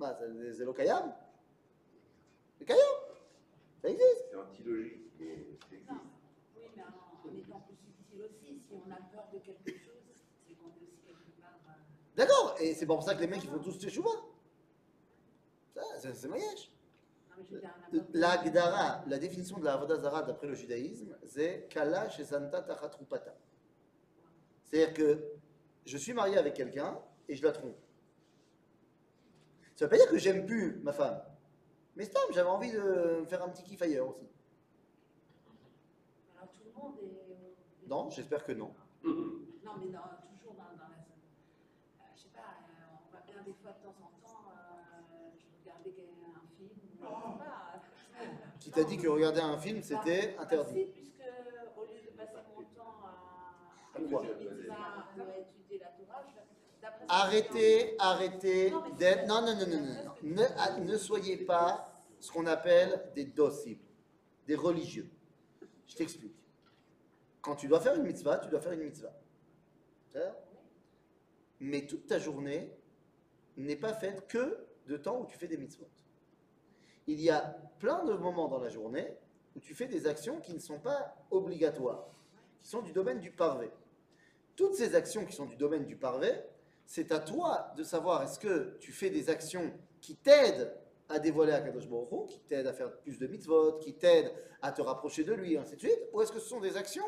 [0.00, 1.14] Bah, c'est c'est l'okayam.
[2.58, 2.80] C'est kayam.
[3.82, 4.26] Ça existe.
[4.30, 5.90] C'est antilogique, mais ça existe.
[5.90, 5.98] Non,
[6.56, 10.02] oui, mais en, en étant plus subtil aussi, si on a peur de quelque chose,
[10.46, 11.58] c'est qu'on est aussi quelque part.
[11.68, 12.56] euh, D'accord.
[12.60, 14.10] Et c'est pour ça que les mecs ils font tous teshuva.
[15.74, 16.70] Ça, c'est c'est mayesh.
[17.30, 19.96] Non, mais je veux dire, on a peur de- La Gdara, la définition de la
[19.96, 23.34] Zarah d'après le judaïsme, c'est Kala Shesanta Tachatrupata.
[24.64, 25.24] C'est-à-dire que
[25.84, 27.76] je suis marié avec quelqu'un et je la trompe.
[29.76, 31.20] Ça veut pas dire que j'aime plus ma femme.
[31.96, 34.28] Mais stop, j'avais envie de me faire un petit kiff ailleurs aussi.
[36.36, 37.73] Alors tout le monde est.
[37.86, 38.72] Non, j'espère que non.
[39.04, 40.00] Non, mais dans-
[40.38, 41.20] toujours dans, dans la zone.
[42.00, 45.30] Euh, je sais pas, euh, on va bien des fois de temps en temps, euh,
[45.36, 47.80] je regardais un film, ou je sais pas.
[48.60, 51.20] Qui t'a dit que regarder un film c'était Bah, interdit si, puisque
[51.76, 54.20] au lieu de passer mon temps à,
[55.40, 56.24] étudier la Torah,
[57.08, 59.26] Arrêtez, arrêtez Non, d'être.
[59.26, 60.04] Non, non, non, non, non.
[60.04, 60.12] non.
[60.22, 63.84] Ne, ah, ne soyez pas ce qu'on appelle des docibles,
[64.46, 65.08] des religieux.
[65.86, 66.34] Je t'explique.
[67.44, 69.12] Quand tu dois faire une mitzvah, tu dois faire une mitzvah.
[71.60, 72.72] Mais toute ta journée
[73.58, 75.88] n'est pas faite que de temps où tu fais des mitzvot.
[77.06, 77.40] il y a
[77.80, 79.14] plein de moments dans la journée
[79.54, 82.06] où tu fais des actions qui ne sont pas obligatoires,
[82.62, 83.70] qui sont du domaine du parvé.
[84.56, 86.32] Toutes ces actions qui sont du domaine du parvé,
[86.86, 90.74] c'est à toi de savoir est-ce que tu fais des actions qui t'aident
[91.10, 94.72] à dévoiler Akadosh Baruch Hu, qui t'aident à faire plus de mitzvot, qui t'aident à
[94.72, 97.04] te rapprocher de lui, ainsi de suite, ou est-ce que ce sont des actions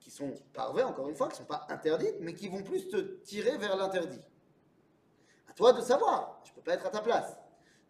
[0.00, 2.88] qui sont parvées, encore une fois, qui ne sont pas interdites, mais qui vont plus
[2.88, 4.20] te tirer vers l'interdit
[5.48, 7.36] À toi de savoir, je ne peux pas être à ta place.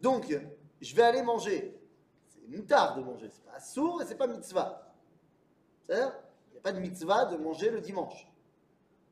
[0.00, 0.36] Donc,
[0.80, 1.80] je vais aller manger.
[2.28, 4.92] C'est moutard de manger, c'est pas sourd et c'est pas mitzvah.
[5.86, 6.12] C'est-à-dire,
[6.48, 8.26] il n'y a pas de mitzvah de manger le dimanche.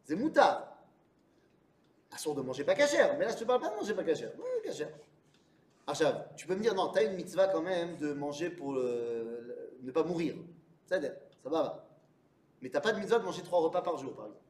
[0.05, 0.77] C'est moutard.
[2.11, 4.33] Assourd de manger pas cachère, mais là je te parle pas de manger pas cachère.
[4.39, 4.91] Oui, cachère.
[5.87, 8.73] Achav, tu peux me dire, non, tu as une mitzvah quand même de manger pour
[8.73, 10.35] le- ne pas mourir.
[10.87, 11.88] C'est-à-dire, ça va,
[12.63, 14.45] Mais t'as pas de mitzvah de manger trois repas par jour, par exemple.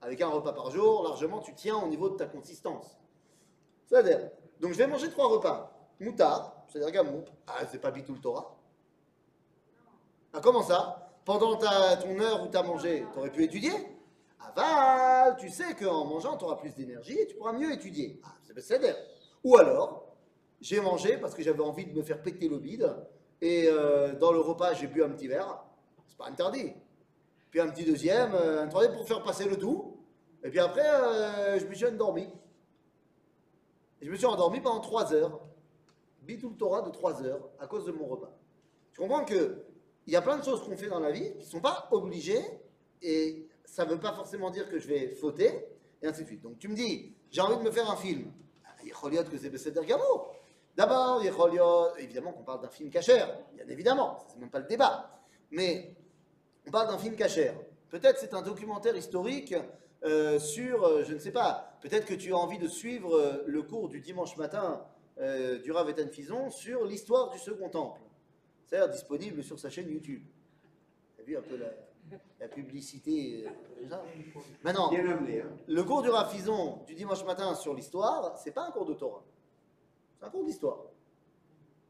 [0.00, 2.98] Avec un repas par jour, largement, tu tiens au niveau de ta consistance.
[3.86, 5.74] C'est-à-dire, donc je vais manger trois repas.
[6.00, 7.24] Moutard, c'est-à-dire gamou.
[7.46, 8.56] Ah, c'est pas bitou le Torah.
[10.32, 11.10] Ah, comment ça?
[11.24, 13.72] Pendant ta, ton heure où tu as mangé, tu aurais pu étudier?
[14.40, 18.20] Aval, tu sais qu'en mangeant, tu auras plus d'énergie et tu pourras mieux étudier.
[18.24, 18.96] Ah, c'est c'est-à-dire.
[19.42, 20.14] Ou alors,
[20.60, 22.94] j'ai mangé parce que j'avais envie de me faire péter le bide
[23.40, 25.64] et euh, dans le repas, j'ai bu un petit verre.
[26.06, 26.72] C'est pas interdit.
[27.50, 29.96] Puis un petit deuxième, euh, un troisième pour faire passer le tout.
[30.44, 32.28] Et puis après, euh, je me suis endormi.
[34.00, 35.40] Et je me suis endormi pendant trois heures.
[36.22, 38.30] Bitul Torah de trois heures à cause de mon repas.
[38.92, 39.64] Tu comprends que
[40.06, 41.88] il y a plein de choses qu'on fait dans la vie qui ne sont pas
[41.90, 42.42] obligées
[43.02, 45.66] et ça ne veut pas forcément dire que je vais fauter
[46.02, 46.42] et ainsi de suite.
[46.42, 48.30] Donc tu me dis, j'ai envie de me faire un film.
[48.82, 50.34] Il y a que c'est Besséder Gamour.
[50.76, 54.60] D'abord, il y a évidemment qu'on parle d'un film cachère, bien évidemment, c'est même pas
[54.60, 55.10] le débat.
[55.50, 55.94] Mais
[56.68, 57.54] on parle d'un film cachère.
[57.88, 59.54] Peut-être c'est un documentaire historique
[60.04, 63.42] euh, sur, euh, je ne sais pas, peut-être que tu as envie de suivre euh,
[63.46, 64.84] le cours du dimanche matin
[65.18, 68.02] euh, du Rav Etan Fison sur l'histoire du Second Temple.
[68.66, 70.22] C'est-à-dire disponible sur sa chaîne YouTube.
[71.16, 71.70] Tu as vu un peu la,
[72.38, 73.50] la publicité euh,
[73.82, 74.04] tout ça
[74.62, 75.42] Maintenant, hein.
[75.66, 78.92] le cours du Rav Fison du dimanche matin sur l'histoire, c'est pas un cours de
[78.92, 79.24] Torah.
[80.18, 80.84] C'est un cours d'histoire.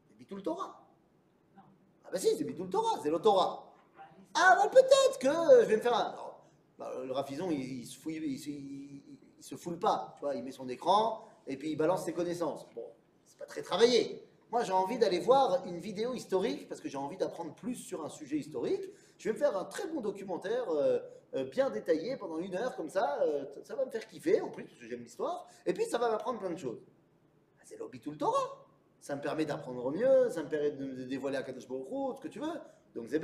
[0.07, 0.81] C'est Bitul Torah.
[1.57, 3.68] Ah bah si, c'est Bitul Torah, c'est le Torah.
[4.33, 6.15] Ah bah peut-être que je vais me faire un...
[6.77, 10.13] bah, le Rav Fison, il, se fouille, il, se- foule pas.
[10.17, 12.65] Tu vois, il met son écran et puis il balance ses connaissances.
[12.75, 12.85] Bon,
[13.25, 14.23] c'est pas très travaillé.
[14.51, 18.03] Moi, j'ai envie d'aller voir une vidéo historique parce que j'ai envie d'apprendre plus sur
[18.03, 18.81] un sujet historique.
[19.17, 20.99] Je vais me faire un très bon documentaire euh,
[21.35, 23.19] euh, bien détaillé pendant une heure comme ça.
[23.21, 25.47] euh, ça va me faire kiffer en plus parce que j'aime l'histoire.
[25.65, 26.79] Et puis, ça va m'apprendre plein de choses.
[27.59, 28.65] Ah, C'est le Torah.
[29.01, 32.21] Ça me permet d'apprendre mieux, ça me permet de me dévoiler à Kadosh Baruch ce
[32.21, 32.59] que tu veux.
[32.95, 33.19] Donc, c'est.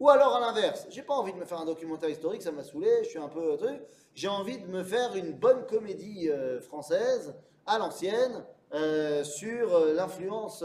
[0.00, 2.64] Ou alors à l'inverse, j'ai pas envie de me faire un documentaire historique, ça m'a
[2.64, 3.82] saoulé, je suis un peu euh, truc.
[4.14, 7.34] J'ai envie de me faire une bonne comédie euh, française
[7.66, 10.64] à l'ancienne euh, sur l'influence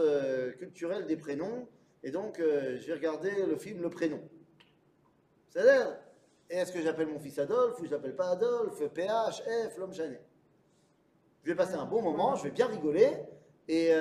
[0.58, 1.68] culturelle des prénoms.
[2.02, 4.20] Et donc, je vais regarder le film Le Prénom.
[5.50, 5.98] C'est-à-dire,
[6.48, 10.20] est-ce que j'appelle mon fils Adolphe ou je l'appelle pas Adolphe, PH, F, l'homme chané
[11.42, 13.12] Je vais passer un bon moment, je vais bien rigoler.
[13.68, 13.92] Et.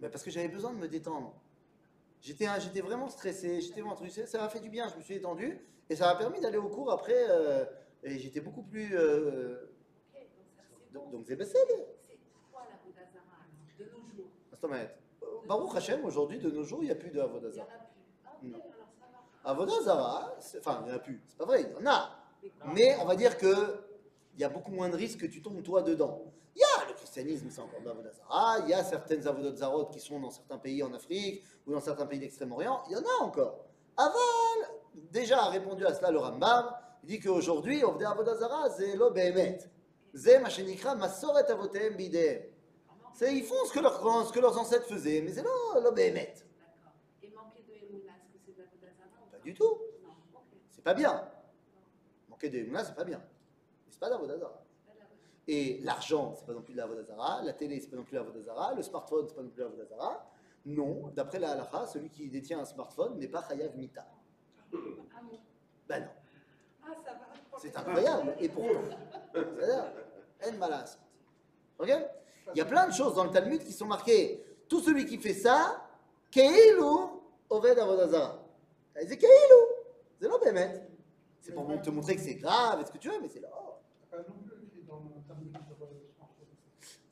[0.00, 1.34] Mais parce que j'avais besoin de me détendre.
[2.26, 5.94] J'étais, vraiment stressé, j'étais truc, ça m'a fait du bien, je me suis détendu et
[5.94, 7.64] ça m'a permis d'aller au cours après euh,
[8.02, 8.96] et j'étais beaucoup plus.
[8.98, 9.70] euh,
[10.12, 12.18] Ok, donc c'est donc c'est
[12.50, 12.76] quoi la
[13.78, 14.86] de nos jours Attends, euh,
[15.46, 17.66] Baruch Hashem, aujourd'hui, de nos jours, il n'y a plus de Il n'y en Avodazara.
[17.68, 18.02] a plus.
[18.24, 18.58] Ah, ok, Non.
[18.58, 19.06] alors ça
[19.44, 19.50] va.
[19.50, 22.10] Avodazara, enfin, il n'y en a plus, c'est pas vrai, il y en a.
[22.74, 23.84] Mais on va dire que
[24.34, 26.24] il y a beaucoup moins de risques que tu tombes toi dedans.
[26.56, 26.85] Il y a le
[27.16, 30.82] christianisme, c'est encore de l'Avodazara, il y a certaines Avodazarot qui sont dans certains pays
[30.82, 33.64] en Afrique ou dans certains pays d'Extrême-Orient, il y en a encore.
[33.96, 34.14] Aval,
[34.94, 36.70] déjà a répondu à cela le Rambam,
[37.04, 39.58] il dit qu'aujourd'hui, Ovdei Avodazara, c'est lo behemet.
[40.14, 42.42] C'est ma shenikra masoret avotem bidem.
[43.22, 46.34] Ils font ce que, leurs- ce que leurs ancêtres faisaient, mais c'est lo, lo behemet.
[47.22, 49.78] Et manquer de Emouna, est-ce que c'est de Pas du tout.
[50.70, 51.26] C'est pas bien.
[52.28, 53.18] Manquer de Emouna, c'est pas bien.
[53.18, 54.62] Mais c'est pas d'Avodazara.
[54.68, 55.35] C'est pas de la Vodazara.
[55.48, 58.12] Et l'argent, c'est pas non plus de la Vodazara, la télé, c'est pas non plus
[58.14, 60.30] de la Vodazara, le smartphone, c'est pas non plus de la Vodazara.
[60.64, 64.04] Non, d'après la halakha, celui qui détient un smartphone n'est pas Chayav Mita.
[64.74, 64.76] Ah
[65.22, 65.38] bon?
[65.88, 66.08] Ben non,
[66.84, 67.58] Ah, ça va.
[67.58, 68.34] c'est incroyable.
[68.40, 68.80] Et pourtant,
[69.32, 69.84] c'est-à-dire,
[70.48, 70.98] en malas.
[71.78, 71.90] Ok?
[72.54, 74.44] Il y a plein de choses dans le Talmud qui sont marquées.
[74.68, 75.86] Tout celui qui fait ça,
[76.32, 76.80] Keilu
[77.48, 78.42] Oved Avodazara.
[78.96, 79.30] C'est Keilu.
[80.20, 80.72] C'est là.
[81.40, 83.48] C'est pour te montrer que c'est grave, et ce que tu veux, mais c'est là.
[83.56, 83.74] oh.
[84.10, 85.88] T'as pas non plus écrit dans le Talmud de smartphone.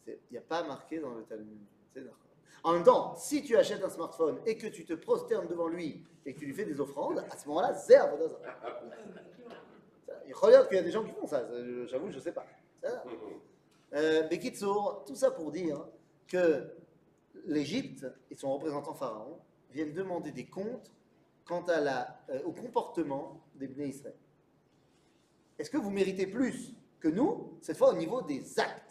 [0.04, 1.58] C'est- Il n'y a pas marqué dans le Talmud.
[2.62, 6.02] En même temps, si tu achètes un smartphone et que tu te prosternes devant lui
[6.24, 8.40] et que tu lui fais des offrandes, à ce moment-là, Avodazara.
[10.26, 11.46] Il regarde qu'il y a des gens qui font ça,
[11.86, 12.46] j'avoue, je ne sais pas.
[13.92, 15.86] Euh, Bekitsour, tout ça pour dire
[16.26, 16.66] que
[17.46, 19.38] l'Égypte et son représentant Pharaon
[19.70, 20.90] viennent demander des comptes
[21.44, 23.94] quant à la, euh, au comportement des Bnei.
[25.58, 28.83] Est-ce que vous méritez plus que nous, cette fois au niveau des actes?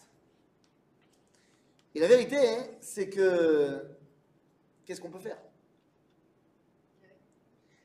[1.95, 3.85] Et la vérité, hein, c'est que
[4.85, 5.37] qu'est-ce qu'on peut faire?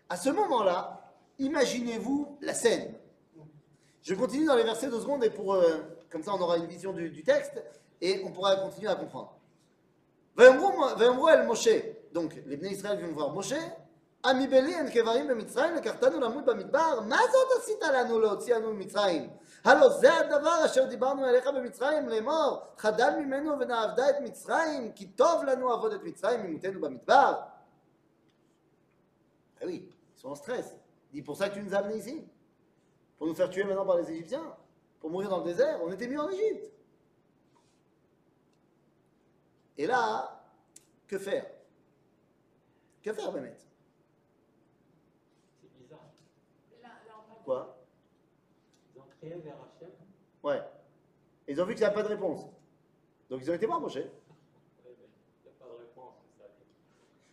[0.08, 2.94] À ce moment-là, imaginez-vous la scène.
[4.02, 5.76] Je continue dans les versets deux secondes et pour euh,
[6.10, 7.62] comme ça on aura une vision du, texte
[8.00, 9.34] et on pourra continuer à comprendre.
[11.44, 11.68] Moshe.
[12.14, 13.54] Donc les Bnei Israël viennent voir Moshe.
[14.22, 19.30] Amibeli en kevarim b'mitzrayim, kartanu lamut b'midbar, mazot asita lanu mitzrayim.
[19.65, 25.43] הלא זה הדבר אשר דיברנו אליך במצרים לאמור, חדל ממנו ונעבדה את מצרים, כי טוב
[25.43, 27.33] לנו עבוד את מצרים ממותנו במדבר.
[29.63, 30.75] Ah oui, ils sont en stress.
[31.13, 32.27] Il dit pour ça que tu nous as amenés ici
[33.17, 34.57] Pour nous faire tuer maintenant par les Égyptiens
[34.99, 36.73] Pour mourir dans le désert On était mieux en Égypte.
[39.77, 40.43] Et là,
[41.07, 41.45] que faire
[43.01, 43.55] Que faire, Mehmet
[45.61, 45.99] C'est bizarre.
[46.81, 47.76] Là, là, on parle Quoi
[49.22, 49.90] Vers Hachem.
[50.42, 50.62] Ouais.
[51.46, 52.46] Et ils ont vu qu'il n'y a pas de réponse.
[53.30, 53.98] Donc ils ont été voir Moshe.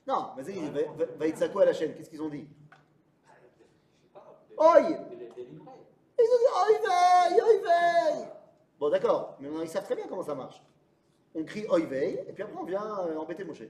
[0.07, 2.47] Non, mais c'est- va- va- Yitzhako à la chaîne, qu'est-ce qu'ils ont dit?
[5.17, 5.71] Les délivrer.
[6.19, 8.29] Ils ont dit Oi vey, oi vey
[8.79, 10.61] Bon, d'accord, mais ils savent très bien comment ça marche.
[11.33, 13.63] On crie Oi vey, et puis après on vient euh, embêter Moshe.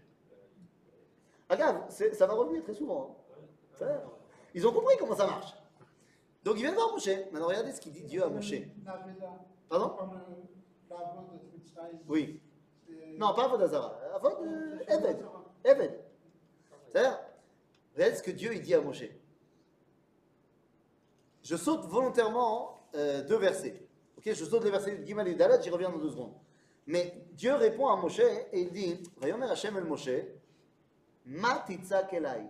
[1.49, 3.17] Regarde, ça va revenir très souvent.
[3.81, 4.01] hein.
[4.53, 5.53] Ils ont compris comment ça marche.
[6.45, 7.07] Donc ils viennent voir Moshe.
[7.31, 8.53] Maintenant regardez ce qu'il dit Dieu à Moshe.
[9.67, 9.95] Pardon
[12.07, 12.39] Oui.
[13.17, 13.99] Non, pas Avodazara.
[14.13, 14.33] Avod
[14.87, 15.25] Eved.
[15.63, 15.99] Eved.
[16.87, 17.19] C'est-à-dire,
[17.95, 19.05] regardez ce que Dieu il dit à Moshe.
[21.41, 23.81] Je saute volontairement euh, deux versets.
[24.23, 26.33] Je saute les versets de Gimal et Dalet, j'y reviens dans deux secondes.
[26.87, 30.09] Mais Dieu répond à Moshe et il dit Vayomer Hashem el Moshe,
[31.25, 32.45] Ma titzak elai.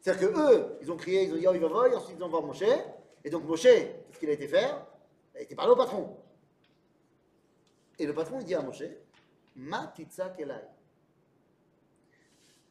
[0.00, 2.28] C'est-à-dire que eux, ils ont crié, ils ont dit Oh, il va ensuite ils ont
[2.28, 2.62] voir Moshe.
[3.24, 4.86] Et donc Moshe, qu'est-ce qu'il a été faire?
[5.34, 6.16] Il a été parler au patron.
[7.98, 8.84] Et le patron, il dit à Moshe
[9.56, 10.62] Ma titzak elai.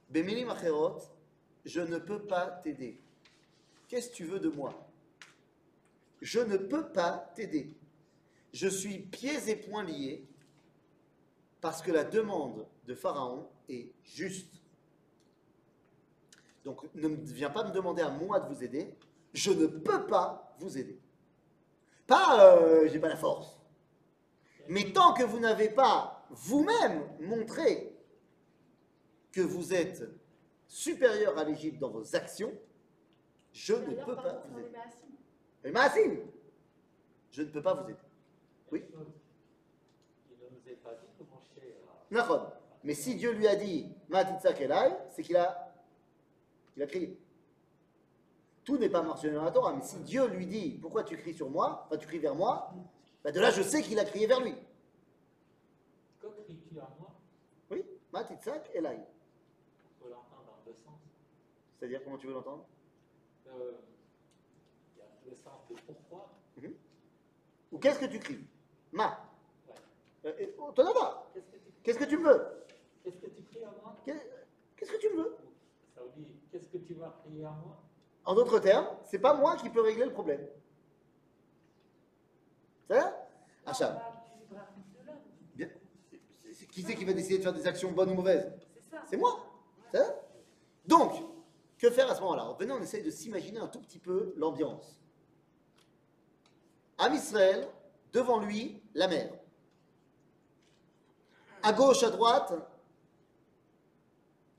[0.09, 0.99] Bemilim acherot,
[1.65, 3.01] je ne peux pas t'aider.
[3.87, 4.73] Qu'est-ce que tu veux de moi?
[6.21, 7.73] Je ne peux pas t'aider.
[8.53, 10.25] Je suis pieds et poings liés
[11.59, 14.56] parce que la demande de Pharaon est juste.
[16.67, 18.93] Donc ne viens pas me demander à moi de vous aider.
[19.33, 20.99] Je ne peux pas vous aider.
[22.05, 23.57] Pas, euh, j'ai pas la force.
[24.67, 27.95] Mais tant que vous n'avez pas vous-même montré
[29.31, 30.03] que vous êtes
[30.67, 32.51] supérieur à l'Égypte dans vos actions,
[33.53, 34.77] je ne peux pas vous aider.
[35.63, 36.17] Et Maasim,
[37.31, 37.99] je ne peux pas vous aider.
[38.73, 38.83] Oui.
[38.89, 42.13] Il ne nous est pas dit que Moshe a.
[42.13, 42.41] Nachon.
[42.83, 45.66] Mais si Dieu lui a dit Matitsa Kelai, c'est qu'il a,
[46.77, 47.19] qu'il a crié.
[48.63, 51.33] Tout n'est pas mentionné dans la Torah, mais si Dieu lui dit Pourquoi tu cries
[51.33, 52.71] sur moi Enfin, tu cries vers moi,
[53.23, 54.53] bah, de là, je sais qu'il a crié vers lui.
[56.19, 57.11] Que cries-tu à moi?
[57.71, 58.99] Oui, Matitsak Elai.
[58.99, 60.99] On peut l'entendre dans deux sens.
[61.79, 62.65] C'est-à-dire, comment tu veux l'entendre?
[63.47, 63.71] Euh,
[64.95, 66.29] Il y a le sens de pourquoi.
[67.71, 68.45] Ou qu'est-ce que tu cries?
[68.91, 69.19] Ma.
[69.67, 69.75] Ouais.
[70.25, 71.31] Euh, euh, oh, pas.
[71.83, 72.41] Qu'est-ce que tu veux?
[73.03, 73.95] Qu'est-ce que tu cries à moi?
[74.05, 74.29] Qu'est-
[74.75, 75.37] Qu'est-ce que tu me veux?
[76.57, 77.77] Qu'est-ce que tu vas crier à moi?
[78.25, 80.45] En d'autres termes, c'est pas moi qui peux régler le problème.
[82.87, 83.27] C'est ça
[83.65, 83.99] Achab.
[84.01, 84.13] Ah.
[85.55, 85.69] Bien.
[86.09, 88.51] C'est- c'est- Qui c'est qui va décider de faire des actions bonnes ou mauvaises?
[88.73, 89.03] C'est ça.
[89.09, 89.45] C'est moi.
[89.91, 90.15] C'est ça
[90.85, 91.13] Donc,
[91.77, 92.55] que faire à ce moment-là?
[92.59, 95.01] Venez, on essaye de s'imaginer un tout petit peu l'ambiance.
[96.97, 97.67] Am Israël,
[98.13, 99.31] devant lui, la mer.
[101.61, 102.53] À gauche, à droite,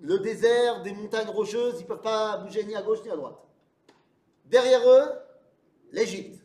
[0.00, 3.16] le désert, des montagnes rocheuses, ils ne peuvent pas bouger ni à gauche ni à
[3.16, 3.38] droite.
[4.44, 5.12] Derrière eux,
[5.92, 6.42] l'Égypte.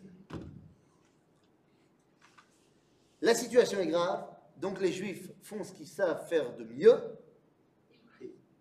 [3.21, 4.27] La situation est grave,
[4.57, 6.97] donc les Juifs font ce qu'ils savent faire de mieux.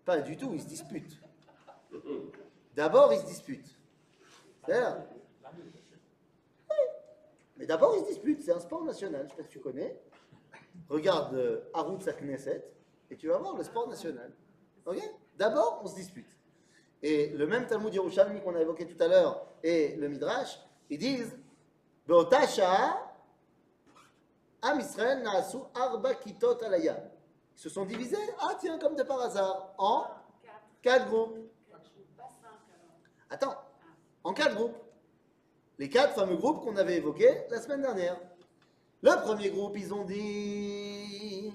[0.05, 1.19] Pas du tout, ils se disputent.
[2.75, 3.77] D'abord, ils se disputent.
[4.65, 5.03] C'est-à-dire,
[7.57, 8.41] mais d'abord, ils se disputent.
[8.41, 9.99] C'est un sport national, je ne sais pas si tu connais.
[10.89, 12.63] Regarde euh, Arutz à Knesset
[13.09, 14.31] et tu vas voir le sport national.
[15.37, 16.27] D'abord, on se dispute.
[17.01, 20.59] Et le même Talmud Yerushalmi qu'on a évoqué tout à l'heure et le Midrash,
[20.89, 21.37] ils disent
[24.61, 25.23] Am Israël
[25.75, 26.11] arba.
[26.25, 26.99] Ils
[27.55, 30.05] se sont divisés, ah tiens, comme de par hasard, en
[30.81, 31.37] Quatre, groupes.
[33.29, 33.55] Attends,
[34.23, 34.75] en quatre groupes.
[35.79, 38.19] Les quatre fameux groupes qu'on avait évoqués la semaine dernière.
[39.01, 41.53] Le premier groupe, ils ont dit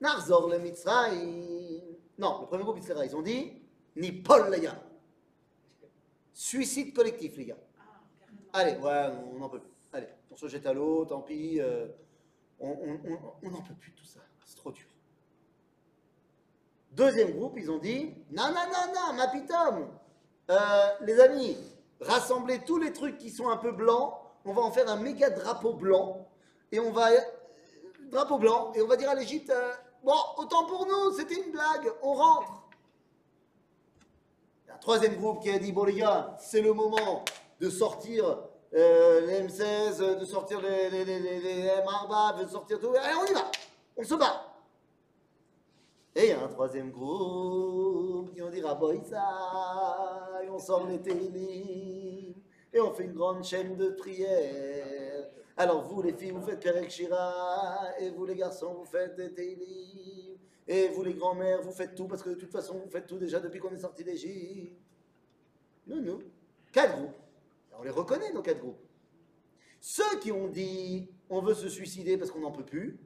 [0.00, 1.49] Narzor le Mitzrayim.
[2.20, 2.78] Non, le premier groupe.
[2.78, 3.50] Ils ont dit
[3.96, 4.78] Ni Paul, les gars.
[6.34, 7.56] Suicide collectif, les gars.
[7.78, 8.60] Ah.
[8.60, 9.70] Allez, ouais, on n'en peut plus.
[9.92, 11.58] Allez, on se jette à l'eau, tant pis.
[11.60, 11.88] euh,
[12.60, 12.68] on
[13.50, 14.20] n'en peut plus de tout ça.
[14.44, 14.86] C'est trop dur.
[16.92, 19.88] Deuxième groupe, ils ont dit Non, non, non, non, ma pitom.
[20.50, 20.58] Euh,
[21.00, 21.56] les amis,
[22.00, 24.12] rassemblez tous les trucs qui sont un peu blancs.
[24.44, 26.28] On va en faire un méga drapeau blanc.
[26.70, 27.08] Et on va.
[28.10, 28.72] Drapeau blanc.
[28.74, 32.14] Et on va dire à l'Égypte euh, Bon, autant pour nous, c'était une blague, on
[32.14, 32.62] rentre.
[34.64, 37.24] Il y a un troisième groupe qui a dit Bon, les gars, c'est le moment
[37.60, 38.38] de sortir
[38.72, 42.94] euh, les M16, de sortir les, les, les, les, les M4, de sortir tout.
[42.98, 43.50] Allez, on y va
[43.96, 44.54] On se bat
[46.14, 49.20] Et il y a un troisième groupe qui ont dit Raboïsa,
[50.42, 52.34] et on sort les télim,
[52.72, 55.28] et on fait une grande chaîne de prières.
[55.60, 59.30] Alors vous, les filles, vous faites Perek Shira, et vous, les garçons, vous faites des
[59.34, 63.06] télim, et vous, les grands-mères, vous faites tout, parce que de toute façon, vous faites
[63.06, 64.80] tout déjà depuis qu'on est sorti d'Égypte.
[65.86, 66.22] Nous, nous.
[66.72, 67.14] Quatre groupes.
[67.78, 68.80] On les reconnaît, nos quatre groupes.
[69.82, 72.98] Ceux qui ont dit on veut se suicider parce qu'on n'en peut plus,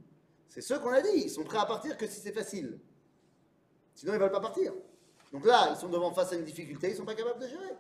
[0.49, 1.23] c'est ceux qu'on a dit.
[1.25, 2.79] Ils sont prêts à partir que si c'est facile.
[3.97, 4.73] Sinon, ils ne veulent pas partir.
[5.33, 7.49] Donc là, ils sont devant face à une difficulté, ils ne sont pas capables de
[7.49, 7.75] gérer.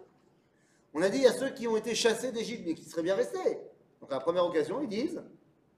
[0.92, 3.60] On a dit à ceux qui ont été chassés d'Égypte, mais qui seraient bien restés.
[4.04, 5.22] Donc à la première occasion, ils disent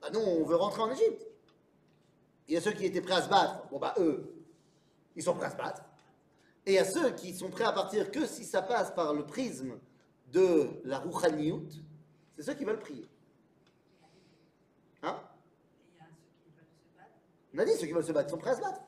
[0.01, 1.25] bah non, on veut rentrer en Égypte.
[2.49, 3.69] Il y a ceux qui étaient prêts à se battre.
[3.71, 4.35] Bon, bah eux,
[5.15, 5.85] ils sont prêts à se battre.
[6.67, 9.15] Et il y a ceux qui sont prêts à partir que si ça passe par
[9.15, 9.79] le prisme
[10.33, 11.69] de la Rouchaniout,
[12.35, 13.09] c'est ceux qui veulent prier.
[15.05, 15.21] Hein?
[15.93, 17.13] Et il y a ceux qui veulent se battre.
[17.55, 18.81] On a dit ceux qui veulent se battre, ils sont prêts à se battre.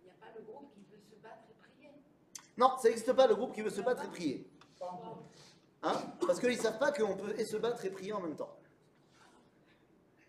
[0.00, 1.92] Il n'y a pas le groupe qui veut se battre et prier.
[2.56, 4.50] Non, ça n'existe pas le groupe qui veut se battre et prier.
[5.82, 5.92] Hein?
[6.26, 8.57] Parce qu'ils ne savent pas qu'on peut et se battre et prier en même temps.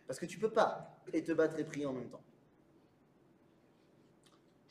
[0.10, 2.24] Parce que tu peux pas et te battre et prier en même temps.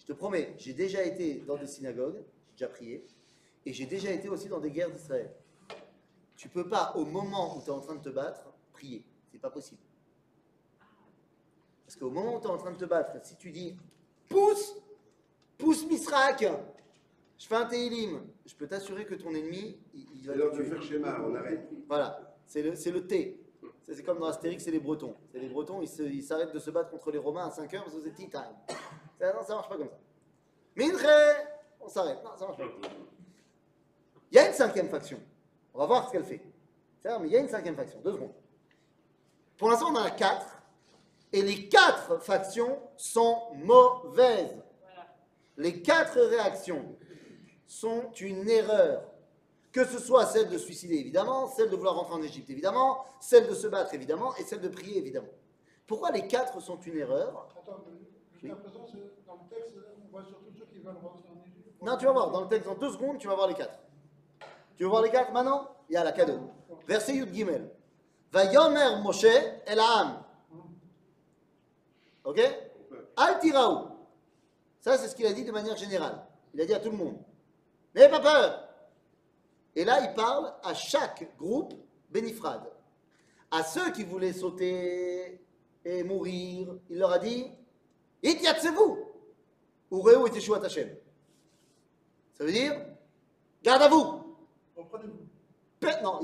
[0.01, 3.07] Je te promets, j'ai déjà été dans des synagogues, j'ai déjà prié,
[3.65, 5.33] et j'ai déjà été aussi dans des guerres d'Israël.
[6.35, 9.05] Tu peux pas, au moment où tu es en train de te battre, prier.
[9.31, 9.81] C'est pas possible.
[11.87, 13.77] Parce qu'au moment où tu es en train de te battre, si tu dis
[14.29, 14.75] pousse,
[15.57, 16.47] pousse Misrak,
[17.39, 20.39] je fais un Teilim, je peux t'assurer que ton ennemi, il, il va C'est te
[20.39, 20.67] l'heure de tuer.
[20.69, 21.69] faire schéma, on arrête.
[21.87, 23.41] Voilà, c'est le, c'est le T.
[23.91, 25.15] C'est comme dans Astérix, c'est les Bretons.
[25.33, 27.97] C'est les Bretons, ils s'arrêtent de se battre contre les Romains à 5 heures parce
[27.97, 28.43] que c'est tea time.
[29.19, 29.99] Ça, non, ça marche pas comme ça.
[30.77, 31.07] Minche,
[31.81, 32.23] on s'arrête.
[32.23, 32.65] Non, ça marche pas.
[34.31, 35.19] Il y a une cinquième faction.
[35.73, 36.43] On va voir ce qu'elle fait.
[37.05, 37.99] Mais il y a une cinquième faction.
[38.01, 38.35] Deux secondes.
[39.57, 40.63] Pour l'instant, on en a quatre.
[41.33, 44.55] Et les quatre factions sont mauvaises.
[45.57, 46.95] Les quatre réactions
[47.67, 49.08] sont une erreur.
[49.79, 53.47] Que ce soit celle de suicider, évidemment, celle de vouloir rentrer en Égypte, évidemment, celle
[53.47, 55.29] de se battre, évidemment, et celle de prier, évidemment.
[55.87, 57.93] Pourquoi les quatre sont une erreur Attends, mais
[58.33, 61.81] jusqu'à présent, c'est- dans le texte, on voit surtout ceux qui veulent rentrer en Égypte.
[61.81, 63.79] Non, tu vas voir, dans le texte, dans deux secondes, tu vas voir les quatre.
[64.77, 65.69] Tu veux voir les quatre maintenant?
[65.89, 66.41] Il y a la cadeau.
[66.89, 67.71] Verset Yud Gimel.
[68.33, 69.27] Vayomer Moshe
[69.65, 70.25] el Ha'am.
[72.25, 72.41] Ok?
[73.17, 73.91] Al tiraou.
[74.81, 76.27] Ça, c'est ce qu'il a dit de manière générale.
[76.53, 77.19] Il a dit à tout le monde.
[77.95, 78.65] N'ayez pas peur.
[79.77, 81.75] Et là, il parle à chaque groupe
[82.11, 82.71] bénifrade.
[83.51, 85.41] À ceux qui voulaient sauter
[85.85, 87.47] et mourir, il leur a dit
[88.23, 88.99] Ityatsez-vous.
[89.91, 90.91] Ureu et Teshuat Hashem.
[92.35, 92.75] Ça veut dire
[93.63, 94.37] Garde à vous.
[94.77, 95.29] Reprenez-vous.
[96.03, 96.21] Non.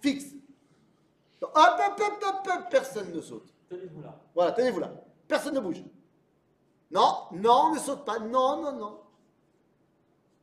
[0.00, 0.32] Fixe.
[1.40, 3.52] Donc, hop, hop, hop, hop, hop, personne ne saute.
[3.68, 4.20] Tenez-vous là.
[4.34, 4.92] Voilà, tenez-vous là.
[5.26, 5.82] Personne ne bouge.
[6.90, 8.18] Non, non, ne saute pas.
[8.18, 9.00] Non, non, non.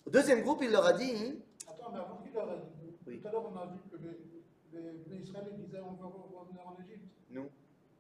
[0.05, 3.19] Au deuxième groupe, il leur a dit Attends, mais avant qu'il leur ait dit, Oui.
[3.19, 6.67] tout à l'heure, on a vu que les, les, les Israéliens disaient on veut revenir
[6.67, 7.05] en Égypte.
[7.31, 7.49] Non.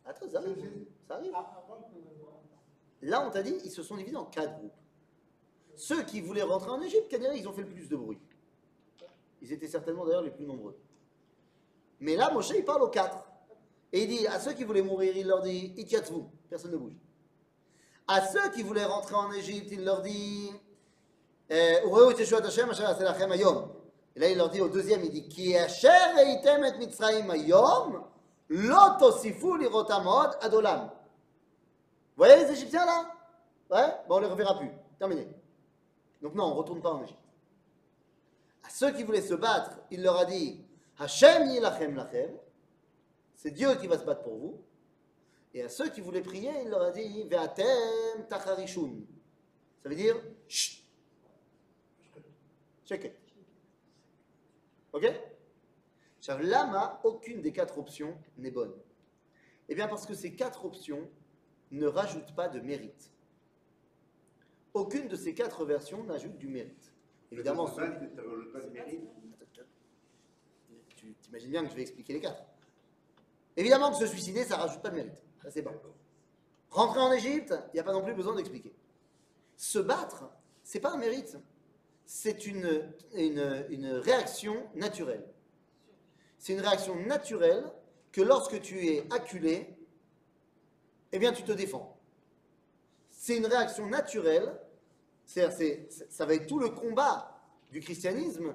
[0.05, 0.55] Attends, ça arrive.
[1.07, 1.31] Ça arrive.
[1.35, 1.61] Ah.
[3.01, 4.73] Là, on t'a dit, ils se sont divisés en quatre groupes.
[5.75, 8.19] Ceux qui voulaient rentrer en Égypte, Canary, ils ont fait le plus de bruit.
[9.41, 10.77] Ils étaient certainement d'ailleurs les plus nombreux.
[11.99, 13.27] Mais là, Moshe, il parle aux quatre.
[13.91, 16.95] Et il dit, à ceux qui voulaient mourir, il leur dit, Ityatzvu, personne ne bouge.
[18.07, 20.51] À ceux qui voulaient rentrer en Égypte, il leur dit,
[25.03, 28.03] il dit, Ki asher reitem et Mitzrayim hayom,
[28.49, 30.89] lo tosifu lirotam od adolam.
[32.17, 33.11] Vous voyez les Égyptiens là?
[33.69, 33.93] Ouais?
[34.07, 34.71] Bon, on les reverra plus.
[34.97, 35.27] Terminé.
[36.21, 37.19] Donc non, on ne retourne pas en Égypte.
[38.63, 40.63] À ceux qui voulaient se battre, il leur a dit
[40.99, 41.99] lachem.
[43.35, 44.61] C'est Dieu qui va se battre pour vous.
[45.53, 48.25] Et à ceux qui voulaient prier, il leur a dit Ve'atem.
[48.29, 48.55] Ça
[49.89, 50.15] veut dire
[52.85, 53.13] Check it.
[54.93, 55.11] Ok?
[56.41, 58.73] Lama, aucune des quatre options n'est bonne.
[59.69, 61.09] Eh bien, parce que ces quatre options
[61.71, 63.11] ne rajoute pas de mérite.
[64.73, 66.93] Aucune de ces quatre versions n'ajoute du mérite.
[67.31, 67.69] Évidemment,
[70.95, 72.43] tu t'imagines bien que je vais expliquer les quatre.
[73.57, 75.13] Évidemment que se suicider, ça rajoute pas de mérite.
[75.41, 75.73] Ça, c'est bon.
[76.69, 78.73] Rentrer en Égypte, il n'y a pas non plus besoin d'expliquer.
[79.55, 80.29] Se battre,
[80.63, 81.37] c'est pas un mérite.
[82.05, 85.25] C'est une, une, réaction naturelle.
[86.37, 87.71] C'est une réaction naturelle
[88.11, 89.75] que lorsque tu es acculé,
[91.11, 91.97] eh bien, tu te défends.
[93.09, 94.59] C'est une réaction naturelle.
[95.25, 97.41] C'est- ça va être tout le combat
[97.71, 98.53] du christianisme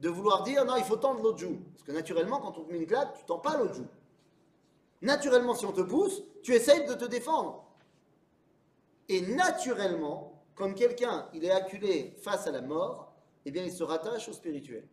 [0.00, 1.58] de vouloir dire non, il faut tendre l'autre joue.
[1.74, 3.88] Parce que naturellement, quand on te met une claque, tu tends pas l'autre joue.
[5.00, 7.64] Naturellement, si on te pousse, tu essayes de te défendre.
[9.08, 13.12] Et naturellement, quand quelqu'un il est acculé face à la mort,
[13.44, 14.86] eh bien, il se rattache au spirituel.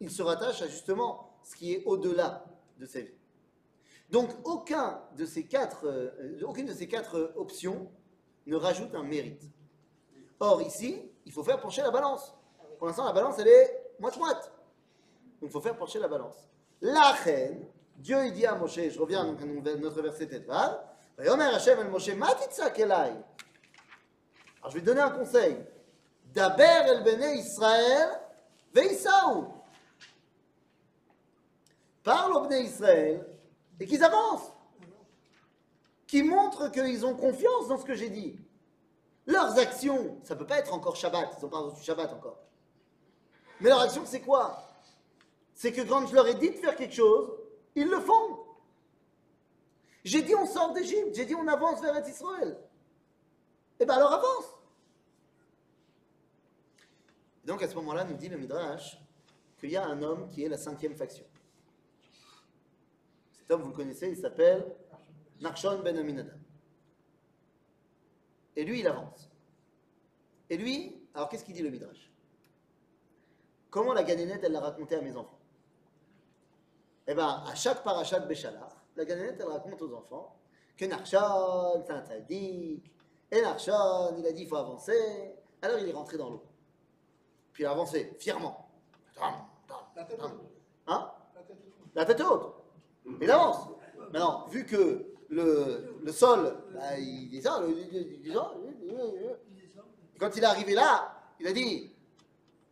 [0.00, 2.44] Il se rattache à justement ce qui est au-delà
[2.78, 3.14] de sa vie.
[4.10, 7.90] Donc, aucun de ces quatre, euh, aucune de ces quatre euh, options
[8.46, 9.42] ne rajoute un mérite.
[10.40, 12.34] Or, ici, il faut faire pencher la balance.
[12.78, 14.52] Pour l'instant, la balance, elle est moite-moite.
[15.40, 16.48] Donc, il faut faire pencher la balance.
[16.80, 20.28] La reine, Dieu, dit à Moshe, je reviens à notre verset
[21.18, 21.90] Vayomer Hashem el
[24.68, 25.56] Je vais donner un conseil.
[26.34, 28.20] Daber el bene Israël,
[28.74, 29.48] veisaou.
[32.02, 33.26] Parle au bene Israël
[33.80, 34.52] et qu'ils avancent.
[36.06, 38.38] Qui montrent qu'ils ont confiance dans ce que j'ai dit.
[39.26, 42.38] Leurs actions, ça peut pas être encore Shabbat, ils n'ont pas reçu Shabbat encore.
[43.60, 44.64] Mais leur action, c'est quoi?
[45.54, 47.30] C'est que quand je leur ai dit de faire quelque chose,
[47.74, 48.38] ils le font.
[50.04, 52.58] J'ai dit on sort d'Égypte, j'ai dit on avance vers Israël.
[53.80, 54.57] Eh bien alors avance.
[57.48, 59.00] Donc à ce moment-là, nous dit le Midrash
[59.58, 61.24] qu'il y a un homme qui est la cinquième faction.
[63.32, 64.70] Cet homme, vous le connaissez, il s'appelle
[65.40, 66.38] Narshon ben Aminadab.
[68.54, 69.30] Et lui, il avance.
[70.50, 72.12] Et lui, alors qu'est-ce qu'il dit le Midrash?
[73.70, 75.38] Comment la ganénette, elle l'a raconté à mes enfants?
[77.06, 80.36] Eh bien, à chaque parachat de Béchalach, la ganénette, elle raconte aux enfants
[80.76, 82.92] que Narshon, c'est un tzaddik,
[83.30, 85.32] et Narshon, il a dit il faut avancer,
[85.62, 86.47] alors il est rentré dans l'eau.
[87.58, 88.70] Puis il a avancé, fièrement.
[89.96, 90.30] La tête haute.
[90.86, 91.10] Hein
[91.92, 92.54] La tête haute.
[93.04, 93.16] Haute.
[93.20, 93.68] Il avance.
[94.12, 97.60] Maintenant, vu que le, le sol, bah, il ça,
[100.20, 101.92] quand il est arrivé là, il a dit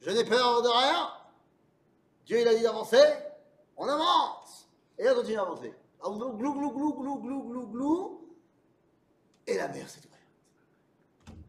[0.02, 1.10] Je n'ai peur de rien.
[2.24, 3.02] Dieu, il a dit d'avancer.
[3.76, 4.68] On avance.
[5.00, 5.74] Et il a continué à avancer.
[6.00, 8.36] Ah, Glou, glou, glou, glou, glou, glou, glou, glou.
[9.48, 11.40] Et la mer s'est ouverte.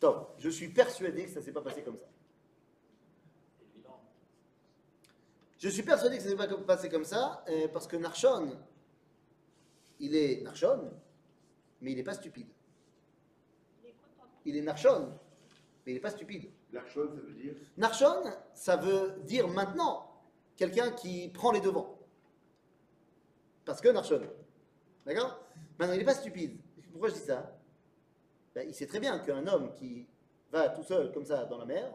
[0.00, 0.34] Top.
[0.38, 2.04] Je suis persuadé que ça ne s'est pas passé comme ça.
[3.74, 4.00] Évident.
[5.62, 8.58] Je suis persuadé que ça ne s'est pas passé comme ça, euh, parce que Narshon,
[10.00, 10.90] il est Narshon,
[11.80, 12.48] mais il n'est pas stupide.
[14.44, 15.16] Il est Narshon,
[15.86, 16.50] mais il n'est pas stupide.
[16.72, 18.22] L'archon, ça veut dire Narshon,
[18.54, 20.20] ça veut dire maintenant
[20.56, 21.96] quelqu'un qui prend les devants.
[23.64, 24.22] Parce que Narshon.
[25.06, 25.46] D'accord?
[25.78, 26.58] Maintenant, il n'est pas stupide.
[26.90, 27.56] Pourquoi je dis ça?
[28.52, 30.08] Ben, Il sait très bien qu'un homme qui
[30.50, 31.92] va tout seul comme ça dans la mer,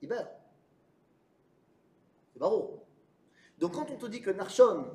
[0.00, 0.37] il meurt.
[2.38, 2.84] Barreau.
[3.58, 4.86] Donc quand on te dit que Narshon,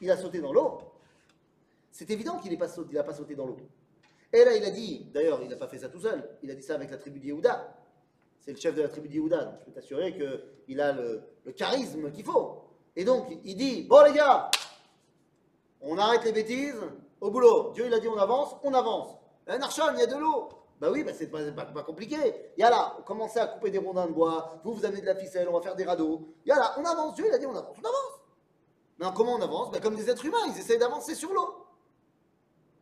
[0.00, 0.78] il a sauté dans l'eau,
[1.90, 3.56] c'est évident qu'il n'a pas, sauté- sauté dans l'eau.
[4.32, 6.54] Et là, il a dit, d'ailleurs, il n'a pas fait ça tout seul, il a
[6.54, 7.76] dit ça avec la tribu d'Yehuda.
[8.40, 10.16] C'est le chef de la tribu d'Yehuda, donc je peux t'assurer
[10.66, 11.22] qu'il a le,
[11.56, 12.64] charisme qu'il faut.
[12.96, 14.50] Et donc, il dit, bon les gars,
[15.80, 16.80] on arrête les bêtises,
[17.20, 17.72] au boulot.
[17.74, 19.16] Dieu, il a dit, on avance, on avance.
[19.46, 20.48] Un Narshon, il y a de l'eau.
[20.84, 22.18] Bah oui, bah c'est pas, pas- pas compliqué.
[22.58, 25.06] Il y a là, commencez à couper des rondins de bois, vous, vous amenez de
[25.06, 26.28] la ficelle, on va faire des radeaux.
[26.44, 28.20] Il y a là, on avance, Dieu, il a dit, on avance, on avance.
[28.98, 29.70] Maintenant, comment on avance?
[29.70, 31.64] Bah, Comme des êtres humains, ils essayent d'avancer sur l'eau.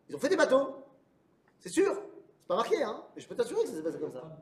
[0.08, 0.78] Ils ont fait des bateaux.
[1.60, 1.94] C'est sûr.
[1.94, 3.04] C'est pas marqué, hein.
[3.14, 4.36] Mais je peux t'assurer que ça s'est passé comme ça.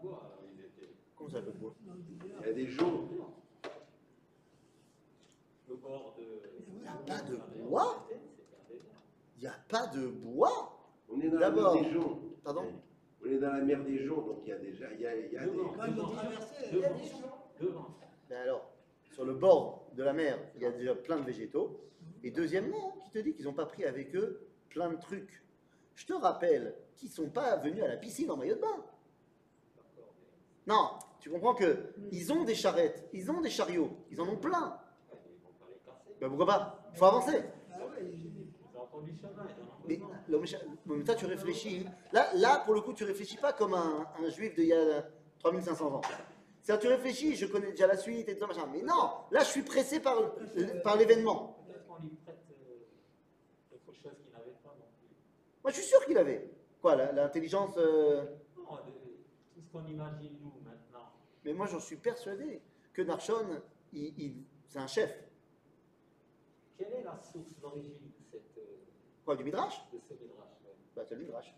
[1.15, 1.75] Comment ça, le bois?
[2.41, 3.09] Il y a des jours.
[5.69, 6.23] Le bord de.
[6.67, 7.37] Il n'y a pas de
[7.69, 8.07] bois?
[9.37, 10.79] Il n'y a pas de bois?
[11.11, 11.77] On est dans D'abord.
[12.43, 12.65] Pardon?
[13.23, 15.17] On est dans la mer des joncs, donc il y a déjà il y a,
[15.17, 15.51] il y a des.
[16.73, 16.97] Devant,
[17.61, 17.97] devant.
[18.29, 18.71] Ben alors,
[19.13, 21.81] sur le bord de la mer, il y a déjà plein de végétaux.
[22.23, 25.43] Et deuxièmement, qui te dit qu'ils n'ont pas pris avec eux plein de trucs?
[25.95, 28.85] Je te rappelle qu'ils ne sont pas venus à la piscine en maillot de bain.
[30.67, 34.37] Non, tu comprends que ils ont des charrettes, ils ont des chariots, ils en ont
[34.37, 34.79] plein.
[36.21, 36.91] Ben pourquoi pas?
[36.93, 37.43] Il faut avancer.
[39.87, 40.01] Mais,
[40.87, 41.87] mais toi, tu réfléchis.
[42.13, 45.03] Là, là, pour le coup, tu réfléchis pas comme un, un juif d'il y a
[45.41, 46.01] 3500 ans.
[46.63, 48.69] C'est-à-dire, tu réfléchis, je connais déjà la suite et tout machin.
[48.73, 50.17] Mais non, là, je suis pressé par,
[50.85, 51.57] par l'événement.
[51.67, 52.75] Peut-être qu'on lui prête euh,
[53.71, 55.17] quelque chose qu'il n'avait pas non plus.
[55.63, 56.51] Moi, je suis sûr qu'il avait.
[56.83, 58.25] Quoi, l'intelligence euh,
[58.57, 58.93] Non, le-
[59.55, 61.11] tout ce qu'on imagine nous maintenant.
[61.45, 62.61] Mais moi, j'en suis persuadé
[62.93, 63.61] que Narshon,
[63.93, 65.11] il, il- c'est un chef.
[66.79, 67.69] Quelle est la source, euh,
[69.31, 70.75] Quoi, du Midrash de ce midrash ouais.
[70.97, 71.55] Bah, c'est le Midrash.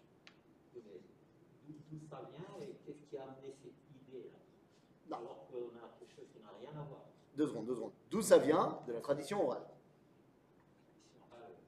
[0.74, 3.72] D'où ça vient et qu'est-ce qui a amené cette
[4.10, 5.16] idée-là?
[5.16, 7.00] Alors qu'on a quelque chose qui n'a rien à voir.
[7.34, 7.92] Deux secondes, deux secondes.
[8.10, 8.78] D'où ça vient?
[8.86, 9.62] De la tradition orale.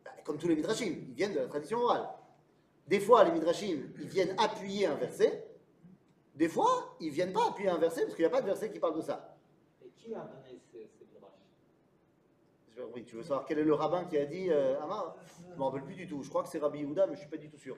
[0.04, 2.06] Bah, Comme tous les Midrashim, ils viennent de la tradition orale.
[2.86, 5.48] Des fois, les Midrashim, ils viennent appuyer un verset.
[6.34, 8.70] Des fois, ils viennent pas appuyer un verset parce qu'il n'y a pas de verset
[8.70, 9.38] qui parle de ça.
[9.82, 10.76] Et qui a donné ce,
[12.94, 15.16] Oui, tu veux savoir quel est le rabbin qui a dit euh, Amar
[15.48, 16.22] Je ne m'en rappelle plus du tout.
[16.22, 17.76] Je crois que c'est Rabbi Yehuda, mais je ne suis pas du tout sûr.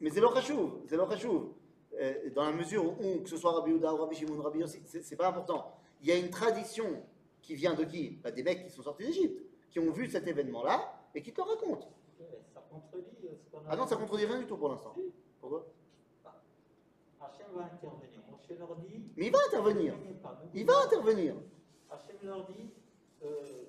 [0.00, 1.52] Mais c'est l'Ochachouv, c'est l'Ochachouv.
[2.00, 4.82] Euh, dans la mesure où, que ce soit Rabbi Yehuda ou Rabbi Shimon, Rabbi Yossi,
[4.84, 5.74] c'est pas important.
[6.00, 7.02] Il y a une tradition
[7.42, 8.10] qui vient de qui?
[8.22, 11.40] Bah, Des mecs qui sont sortis d'Égypte, qui ont vu cet événement-là et qui te
[11.40, 11.90] le racontent.
[12.20, 14.68] Ouais, ça contredit euh, ce qu'on a Ah non, ça contredit rien du tout pour
[14.68, 14.94] l'instant.
[15.40, 15.66] Pourquoi?
[17.20, 18.20] Hachem va intervenir.
[18.30, 19.02] Moshe leur dit.
[19.16, 19.94] Mais il va intervenir.
[20.54, 21.34] Il va intervenir.
[21.90, 22.70] Hachem leur dit
[23.24, 23.64] euh,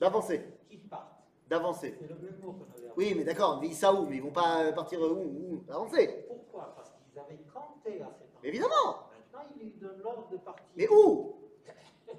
[0.00, 1.22] D'avancer, qu'ils partent.
[1.48, 1.94] d'avancer.
[2.00, 4.22] C'est le même mot qu'on avait Oui, mais d'accord, mais ils savent où Mais ils
[4.22, 6.24] vont pas euh, partir où, où Avancer.
[6.26, 6.74] Pourquoi?
[6.74, 8.40] Parce qu'ils avaient campé à cet endroit.
[8.42, 9.06] Mais évidemment.
[9.32, 10.64] Maintenant, il lui donne l'ordre de partir.
[10.76, 11.36] Mais où?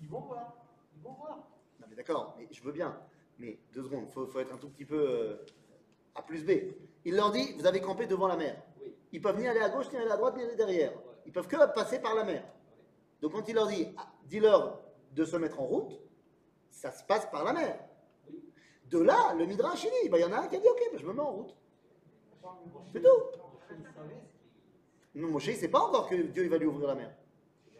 [0.00, 0.54] Ils vont voir.
[0.94, 1.38] Ils vont voir.
[1.80, 2.96] Non, mais d'accord, mais je veux bien.
[3.38, 5.44] Mais deux secondes, il faut, faut être un tout petit peu euh,
[6.14, 6.50] A plus B.
[7.04, 8.62] Il leur dit Vous avez campé devant la mer.
[8.80, 8.94] Oui.
[9.12, 10.92] Ils peuvent ni aller à gauche, ni aller à droite, ni aller derrière.
[11.26, 12.44] Ils peuvent que passer par la mer.
[13.20, 13.88] Donc quand il leur dit,
[14.24, 14.80] dis-leur
[15.12, 16.00] de se mettre en route,
[16.70, 17.78] ça se passe par la mer.
[18.90, 20.68] De là, le Midrash, il dit, bah, il y en a un qui a dit,
[20.68, 21.56] ok, bah, je me mets en route.
[22.92, 23.08] C'est tout.
[25.14, 27.10] Non, Moshe, il ne sait pas encore que Dieu il va lui ouvrir la mer.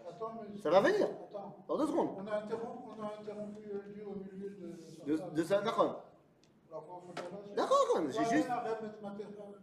[0.08, 1.06] Attends, mais- Ça va venir.
[1.06, 2.16] Attends, Dans deux secondes.
[2.18, 5.12] on a interrompu, on a interrompu euh, Dieu au milieu de...
[5.12, 6.02] De, de ça, d'accord.
[8.10, 8.48] J'ai juste.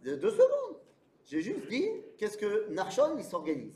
[0.03, 0.77] Deux secondes.
[1.25, 3.73] J'ai juste dit, qu'est-ce que Narshon, il s'organise.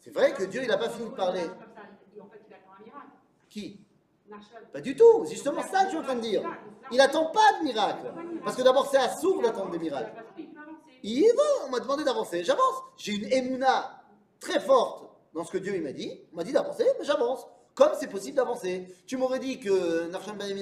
[0.00, 1.42] C'est vrai que Dieu, il n'a pas fini de parler.
[1.42, 3.06] Comme ça, En fait, il attend un miracle.
[3.48, 3.80] Qui.
[4.72, 5.24] Pas du tout.
[5.24, 6.42] C'est justement ça que je suis en train de dire.
[6.90, 8.12] Il n'attend pas de miracle.
[8.44, 10.12] Parce que d'abord, c'est à sourd d'attendre des miracles.
[11.02, 12.82] Il va, on m'a demandé d'avancer, j'avance.
[12.96, 14.02] J'ai une émouna
[14.38, 16.20] très forte dans ce que Dieu m'a dit.
[16.32, 17.46] On m'a dit d'avancer, mais j'avance.
[17.74, 18.94] Comme c'est possible d'avancer.
[19.06, 20.54] Tu m'aurais dit que Narsham Ben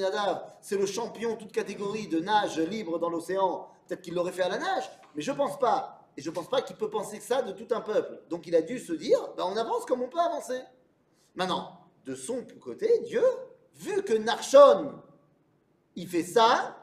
[0.61, 3.68] c'est le champion toute catégorie de nage libre dans l'océan.
[3.86, 5.97] Peut-être qu'il l'aurait fait à la nage, mais je pense pas.
[6.19, 8.19] Et je pense pas qu'il peut penser ça de tout un peuple.
[8.29, 10.61] Donc il a dû se dire, bah, on avance comme on peut avancer.
[11.37, 13.23] Maintenant, de son côté, Dieu,
[13.77, 15.01] vu que Narshon,
[15.95, 16.77] il fait ça,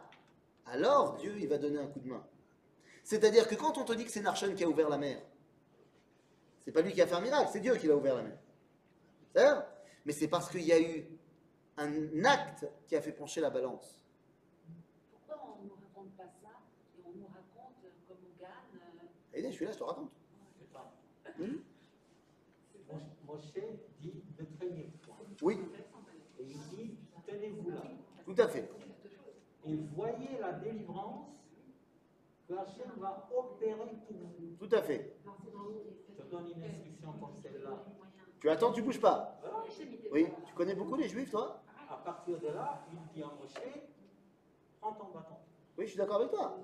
[0.66, 2.26] alors Dieu, il va donner un coup de main.
[3.04, 5.22] C'est-à-dire que quand on te dit que c'est Narshon qui a ouvert la mer,
[6.64, 9.68] c'est pas lui qui a fait un miracle, c'est Dieu qui l'a ouvert la mer.
[10.06, 11.10] Mais c'est parce qu'il y a eu
[11.76, 14.00] un acte qui a fait pencher la balance.
[15.12, 16.52] Pourquoi on ne nous raconte pas ça
[16.98, 18.76] et on nous raconte euh, comme on gagne
[19.52, 20.12] je suis là, je te raconte.
[21.40, 21.62] Mhm.
[22.92, 23.54] Moshe- Moshe
[24.02, 25.16] dit ne craignez point.
[25.42, 25.60] Oui,
[26.40, 27.82] Et il dit tenez-vous là.
[28.26, 28.70] tout à fait.
[29.66, 31.28] Et voyez la délivrance
[32.48, 34.56] que Hachem va opérer pour vous.
[34.60, 35.16] Tout à fait.
[35.26, 37.84] Je te donne une instruction comme celle-là.
[38.40, 39.40] Tu attends, tu bouges pas.
[39.42, 39.64] Voilà.
[40.12, 41.64] Oui, tu connais beaucoup les juifs, toi?
[41.90, 43.54] À partir de là, il dit à Moshe
[44.80, 45.36] prends ton bâton.
[45.78, 46.58] Oui, je suis d'accord avec toi.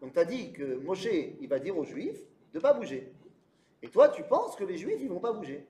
[0.00, 1.08] Donc tu as dit que Moshe,
[1.40, 2.20] il va dire aux juifs
[2.52, 3.12] de pas bouger.
[3.82, 5.66] Et toi, tu penses que les juifs, ils vont pas bouger.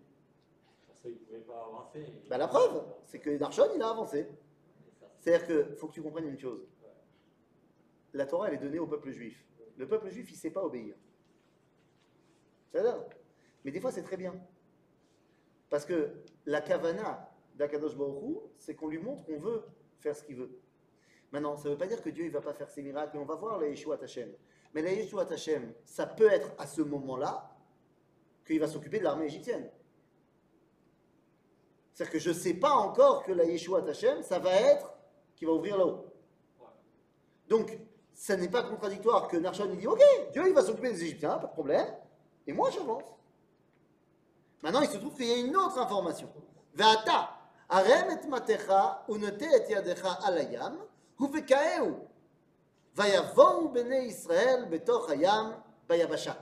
[0.87, 2.07] Parce qu'il ne pouvait pas avancer.
[2.29, 4.29] Bah, la preuve, c'est que Narshon, il a avancé.
[4.99, 6.67] Ça, C'est-à-dire que faut que tu comprennes une chose.
[8.15, 9.45] La Torah, elle est donnée au peuple juif.
[9.77, 10.95] Le peuple juif, il ne sait pas obéir.
[12.73, 13.07] C'est ça
[13.65, 14.35] Mais des fois, c'est très bien.
[15.69, 16.11] Parce que
[16.47, 19.65] la kavana d'Akadosh Baruch c'est qu'on lui montre qu'on veut
[19.99, 20.51] faire ce qu'il veut.
[21.33, 23.19] Maintenant, ça ne veut pas dire que Dieu ne va pas faire ses miracles, et
[23.21, 24.33] on va voir la Yeshua Hashem.
[24.75, 27.55] Mais la Yeshua Hashem, ça peut être à ce moment-là
[28.47, 29.71] qu'il va s'occuper de l'armée égyptienne.
[31.93, 34.95] C'est-à-dire que je ne sais pas encore que la Yeshua Hashem, ça va être
[35.37, 36.07] qui va ouvrir là-haut.
[37.49, 37.79] Donc,
[38.13, 40.03] ça n'est pas contradictoire que Narshon dit Ok,
[40.33, 41.87] Dieu il va s'occuper des Égyptiens, pas de problème,
[42.47, 43.05] et moi j'avance.
[44.63, 46.29] Maintenant, il se trouve qu'il y a une autre information.
[46.75, 47.31] Ve'ata,
[47.69, 50.39] arem et matecha, unete et yadecha al
[51.20, 51.96] hayam, uvekaeu,
[52.96, 55.54] vayavou bnei Israël betoch hayam
[55.88, 56.34] bayabasha.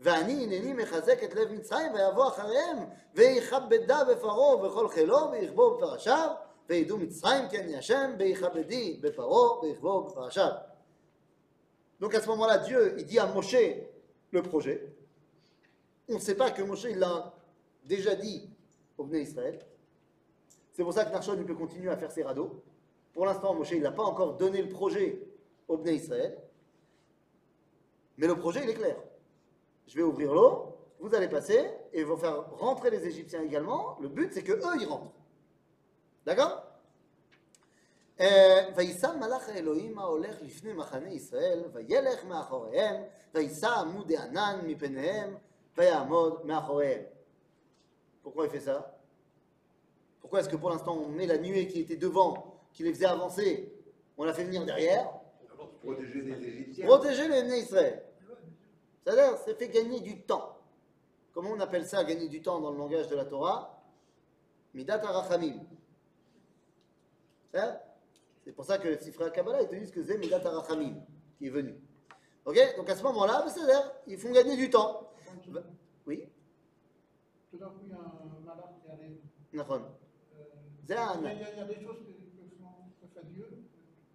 [0.00, 2.76] ואני הנני מחזק את לב מצרים ויבוא אחריהם
[3.14, 6.30] ויכבדה בפרעה ובכל חילו ויכבו בפרשיו
[6.68, 10.50] וידעו מצרים כי אני השם ויכבדי בפרעה ויכבו בפרשיו.
[12.00, 13.56] Donc à ce moment-là, Dieu, il dit à Moshe
[14.32, 14.92] le projet.
[16.08, 17.32] On ne sait pas que Moshe, il l'a
[17.84, 18.50] déjà dit
[18.98, 19.58] au Bnei Israël.
[20.72, 22.62] C'est pour ça que Narshon, il peut continuer à faire ses radeaux.
[23.12, 25.20] Pour l'instant, Moshe, il n'a pas encore donné le projet
[25.68, 26.36] au Bnei Israël.
[28.18, 28.96] Mais le projet, il est clair.
[29.86, 33.98] Je vais ouvrir l'eau, vous allez passer, et vous faire rentrer les Égyptiens également.
[34.00, 35.12] Le but, c'est que eux, ils rentrent.
[36.24, 36.62] D'accord
[38.20, 43.02] אה, וישא מלאך האלוהים ההולך לפני מחנה ישראל, וילך מאחוריהם,
[43.34, 45.34] ויישא עמוד הענן מפניהם,
[45.76, 47.02] ויעמוד מאחוריהם.
[48.24, 48.98] Pourquoi il fait ça
[50.20, 53.05] Pourquoi est-ce que pour l'instant on met la nuée qui était devant, qui les faisait
[53.05, 53.73] avancer,
[54.17, 55.09] on la fait venir derrière
[55.81, 56.85] Protéger des Égyptiens.
[56.85, 58.03] Protéger les Israël.
[59.03, 60.57] C'est-à-dire, ça fait gagner du temps.
[61.33, 63.81] Comment on appelle ça, gagner du temps dans le langage de la Torah?
[64.73, 65.61] Midat arachamim.
[67.53, 67.79] C'est
[68.43, 70.95] c'est pour ça que les Sifra Kabbalah, ils te disent que c'est Midat arachamim
[71.37, 71.75] qui est venu.
[72.45, 72.57] Ok?
[72.77, 75.11] Donc à ce moment-là, c'est-à-dire, ils font gagner du temps.
[76.05, 76.27] Oui?
[77.51, 79.17] Tout d'un coup, il y a un malade qui arrive.
[80.37, 80.43] Euh,
[80.87, 83.63] C'est il y a des choses que, que, font- que fait Dieu.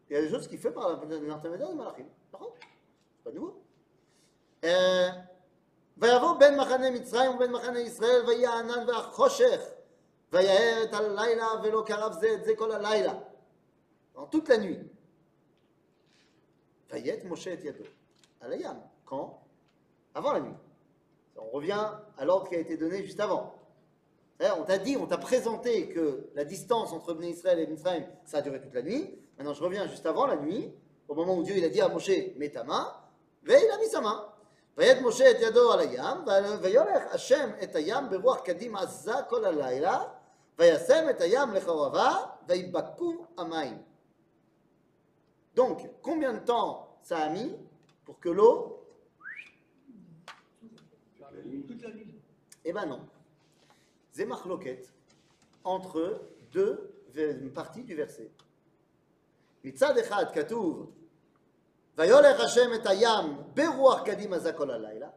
[0.09, 2.05] Il y a des choses qu'il fait par l'intermédiaire des malachim.
[2.31, 3.61] D'accord C'est pas nouveau.
[4.65, 5.09] Euh,
[5.97, 9.61] ויבוא בין מחנה מצרים ובין מחנה ישראל, ויהיה הענן והחושך,
[10.33, 13.13] ויאר את הלילה, ולא קרב זה את זה כל הלילה.
[14.15, 14.79] Dans toute la nuit.
[16.91, 17.83] ויית משה את ידו
[18.39, 18.77] על הים.
[19.05, 19.39] Quand
[20.15, 20.57] Avant la nuit.
[21.37, 21.87] On revient
[22.17, 23.55] à l'ordre qui a été donné juste avant.
[24.37, 28.05] C'est-à-dire, On t'a dit, on t'a présenté que la distance entre Bnei Israël et Mitzrayim,
[28.25, 29.19] ça a duré toute la nuit.
[29.37, 30.71] Maintenant, je reviens juste avant la nuit,
[31.07, 32.93] au moment où Dieu il a dit à Moshe, mets ta main,
[33.47, 34.25] et il a mis sa main.
[34.77, 36.17] ויית משה את ידו על הים,
[36.61, 40.03] ויולך השם את הים ברוח קדים עזה כל הלילה,
[40.59, 42.15] וישם את הים לחרבה,
[42.47, 43.77] ויבקעו המים.
[45.55, 47.55] Donc, combien de temps ça a mis
[48.05, 48.85] pour que l'eau
[52.65, 53.01] Eh ben non.
[54.11, 54.93] C'est marloquette
[55.63, 56.21] entre
[56.51, 58.29] deux v- parties du verset.
[59.63, 60.91] מצד אחד כתוב,
[61.97, 65.09] ויולך השם את הים ברוח קדימה זה כל הלילה.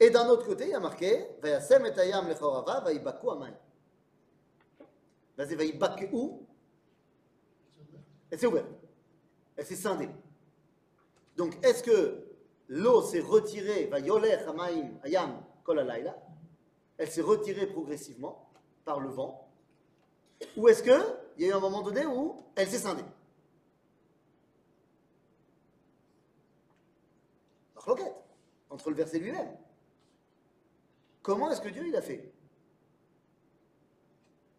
[0.00, 3.54] Et d'un autre côté, il y a marqué, וישם את הים לחורבה, ויבקעו המים.
[5.38, 6.46] ואז זה ויבקעו,
[8.32, 8.66] et c'est ouvert.
[9.56, 10.08] Elle s'est scindée.
[11.36, 12.26] Donc, est-ce que
[12.68, 16.16] l'eau s'est retirée, va yolech hamaim ayam kol halayla,
[16.98, 18.50] elle s'est retirée progressivement
[18.84, 19.48] par le vent,
[20.56, 20.98] ou est-ce que
[21.37, 23.03] il y a eu un moment donné où elle s'est scindée
[27.75, 28.15] Marloquette,
[28.69, 29.57] entre le verset lui-même.
[31.21, 32.33] Comment est-ce que Dieu il a fait?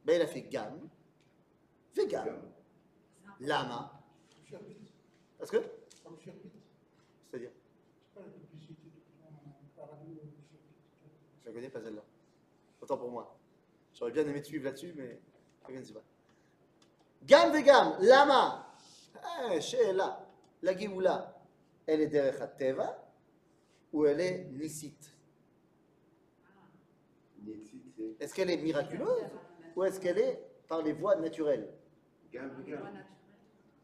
[0.04, 0.88] Ben, Il a fait gam,
[1.92, 2.40] fait gam,
[3.40, 3.92] lama,
[5.38, 5.58] parce que,
[7.30, 7.50] c'est-à-dire?
[11.44, 12.04] Je ne connais pas celle-là.
[12.80, 13.38] Autant pour moi.
[13.92, 15.20] J'aurais bien aimé te suivre là-dessus, mais
[15.68, 16.02] je ne sais pas.
[17.22, 18.66] Gam vegam, lama.
[19.52, 19.60] Eh.
[20.62, 21.40] La Géoula,
[21.86, 22.96] elle est derech teva
[23.92, 25.14] ou elle est nisite
[28.18, 29.30] Est-ce qu'elle est miraculeuse
[29.76, 31.72] ou est-ce qu'elle est par les voies naturelles?
[32.32, 32.80] Gam, Gam.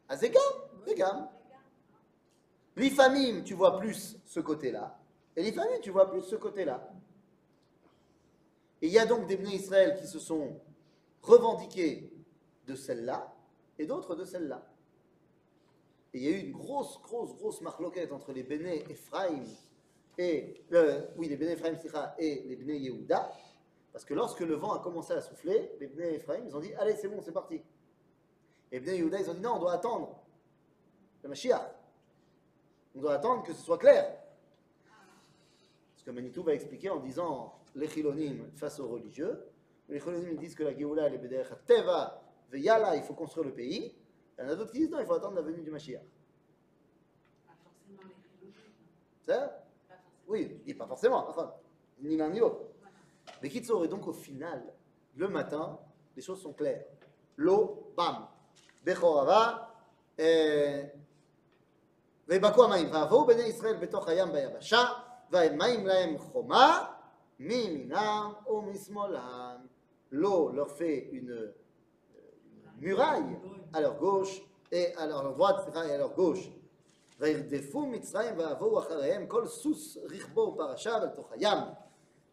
[0.09, 1.29] Ah, c'est gam.
[2.77, 4.99] L'ifamim, tu vois plus ce côté-là.
[5.37, 6.93] Et l'ifamim, tu vois plus ce côté-là.
[8.83, 10.61] Et il y a donc des Bnei Israël qui se sont
[11.23, 12.13] revendiqués
[12.67, 13.35] de celle-là
[13.79, 14.67] et d'autres de celle-là.
[16.13, 19.43] Et il y a eu une grosse, grosse, grosse marloquette entre les Bnei Ephraim
[20.17, 20.65] et,
[21.17, 21.75] oui, les Bnei Ephraim
[22.19, 23.33] et les Bnei Yehuda.
[23.93, 26.73] Parce que lorsque le vent a commencé à souffler, les Bnei Ephraim, ils ont dit
[26.75, 27.57] Allez, c'est bon, c'est parti.
[28.71, 30.21] Et les Bnei Yehuda, ils ont dit Non, on doit attendre
[31.23, 31.75] le Mashiach.
[32.95, 34.17] On doit attendre que ce soit clair.
[35.97, 39.45] Ce que Manitou va expliquer en disant les chilonim face aux religieux.
[39.89, 43.96] Les chilonim disent que la Géoula, elle est Teva, Veyala, il faut construire le pays.
[44.38, 46.02] Il y en a d'autres qui disent non, il faut attendre la venue du Mashiach.
[47.48, 48.64] Pas forcément les philosophes.
[49.26, 49.40] C'est ça
[49.88, 50.24] Pas forcément.
[50.28, 51.54] Oui, il dit pas forcément, enfin,
[52.02, 52.62] ni l'un ni l'autre.
[53.42, 54.64] Mais Kitsour, et donc au final,
[55.16, 55.80] le matin,
[56.16, 56.86] les choses sont claires.
[57.38, 58.28] L'eau, bam.
[58.86, 59.70] Bechorava,
[62.28, 64.84] ויבקעו המים, ועברו בני ישראל בתוך הים ביבשה,
[65.32, 66.86] והמים להם חומה
[67.40, 69.58] מימינם ומשמאלם.
[70.12, 71.63] L'eau leur fait une, euh, une
[72.84, 73.38] muraille
[73.74, 76.50] à leur gauche et à leur droite et à leur gauche.
[77.20, 81.58] וירדפו מצרים ויבואו אחריהם כל סוס רכבו ופרשיו אל תוך הים.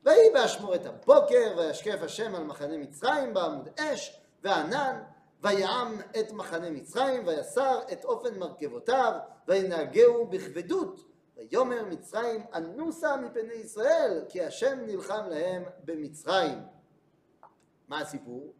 [0.05, 5.03] ויהי באשמורת הבוקר וישקף השם על מחנה מצרים בעמוד אש וענן
[5.43, 9.13] ויעם את מחנה מצרים ויסר את אופן מרכבותיו
[9.49, 11.01] וינהגהו בכבדות
[11.37, 16.59] ויאמר מצרים אנוסה מפני ישראל כי השם נלחם להם במצרים.
[17.89, 18.53] מה הסיפור?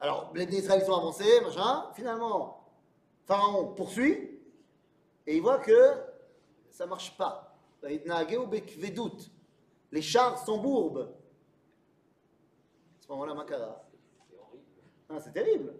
[0.00, 1.90] Alors, les Israël sont avancés, machin.
[1.94, 2.64] Finalement,
[3.24, 4.40] Pharaon poursuit
[5.26, 5.94] et il voit que
[6.70, 7.58] ça marche pas.
[9.90, 11.14] Les chars s'embourbent.
[12.98, 13.84] À ce moment-là, Makara.
[15.08, 15.74] Ah, c'est terrible.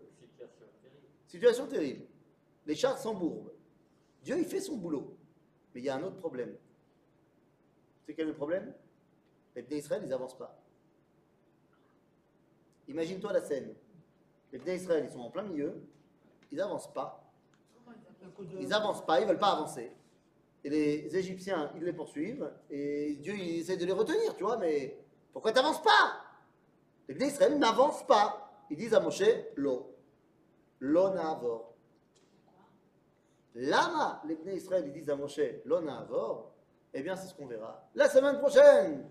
[1.27, 2.07] Situation terrible.
[2.67, 3.53] Les chars s'embourbent.
[4.23, 5.17] Dieu, il fait son boulot.
[5.75, 6.57] Mais il y a un autre problème.
[8.05, 8.75] C'est quel est le problème?
[9.55, 10.59] Les Israël, ils n'avancent pas.
[12.89, 13.75] Imagine-toi la scène.
[14.53, 15.75] Les Bnei Israël, ils sont en plein milieu.
[16.51, 17.25] Ils n'avancent pas.
[18.59, 19.93] Ils n'avancent pas, ils ne veulent pas avancer.
[20.65, 22.51] Et les Égyptiens, ils les poursuivent.
[22.71, 24.57] Et Dieu, il essaie de les retenir, tu vois.
[24.57, 24.99] Mais
[25.33, 26.23] pourquoi tu n'avances pas?
[27.09, 28.51] Les Bnei Israël n'avancent pas.
[28.71, 29.23] Ils disent à Moshe,
[29.57, 29.95] l'eau.
[30.81, 31.75] L'eau na'avor.
[33.55, 36.53] Lama, les Bnei Israël, ils disent à Moshe, l'eau na'avor.
[36.95, 39.09] Eh bien, c'est ce qu'on verra la semaine prochaine.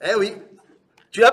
[0.00, 0.34] Eh oui,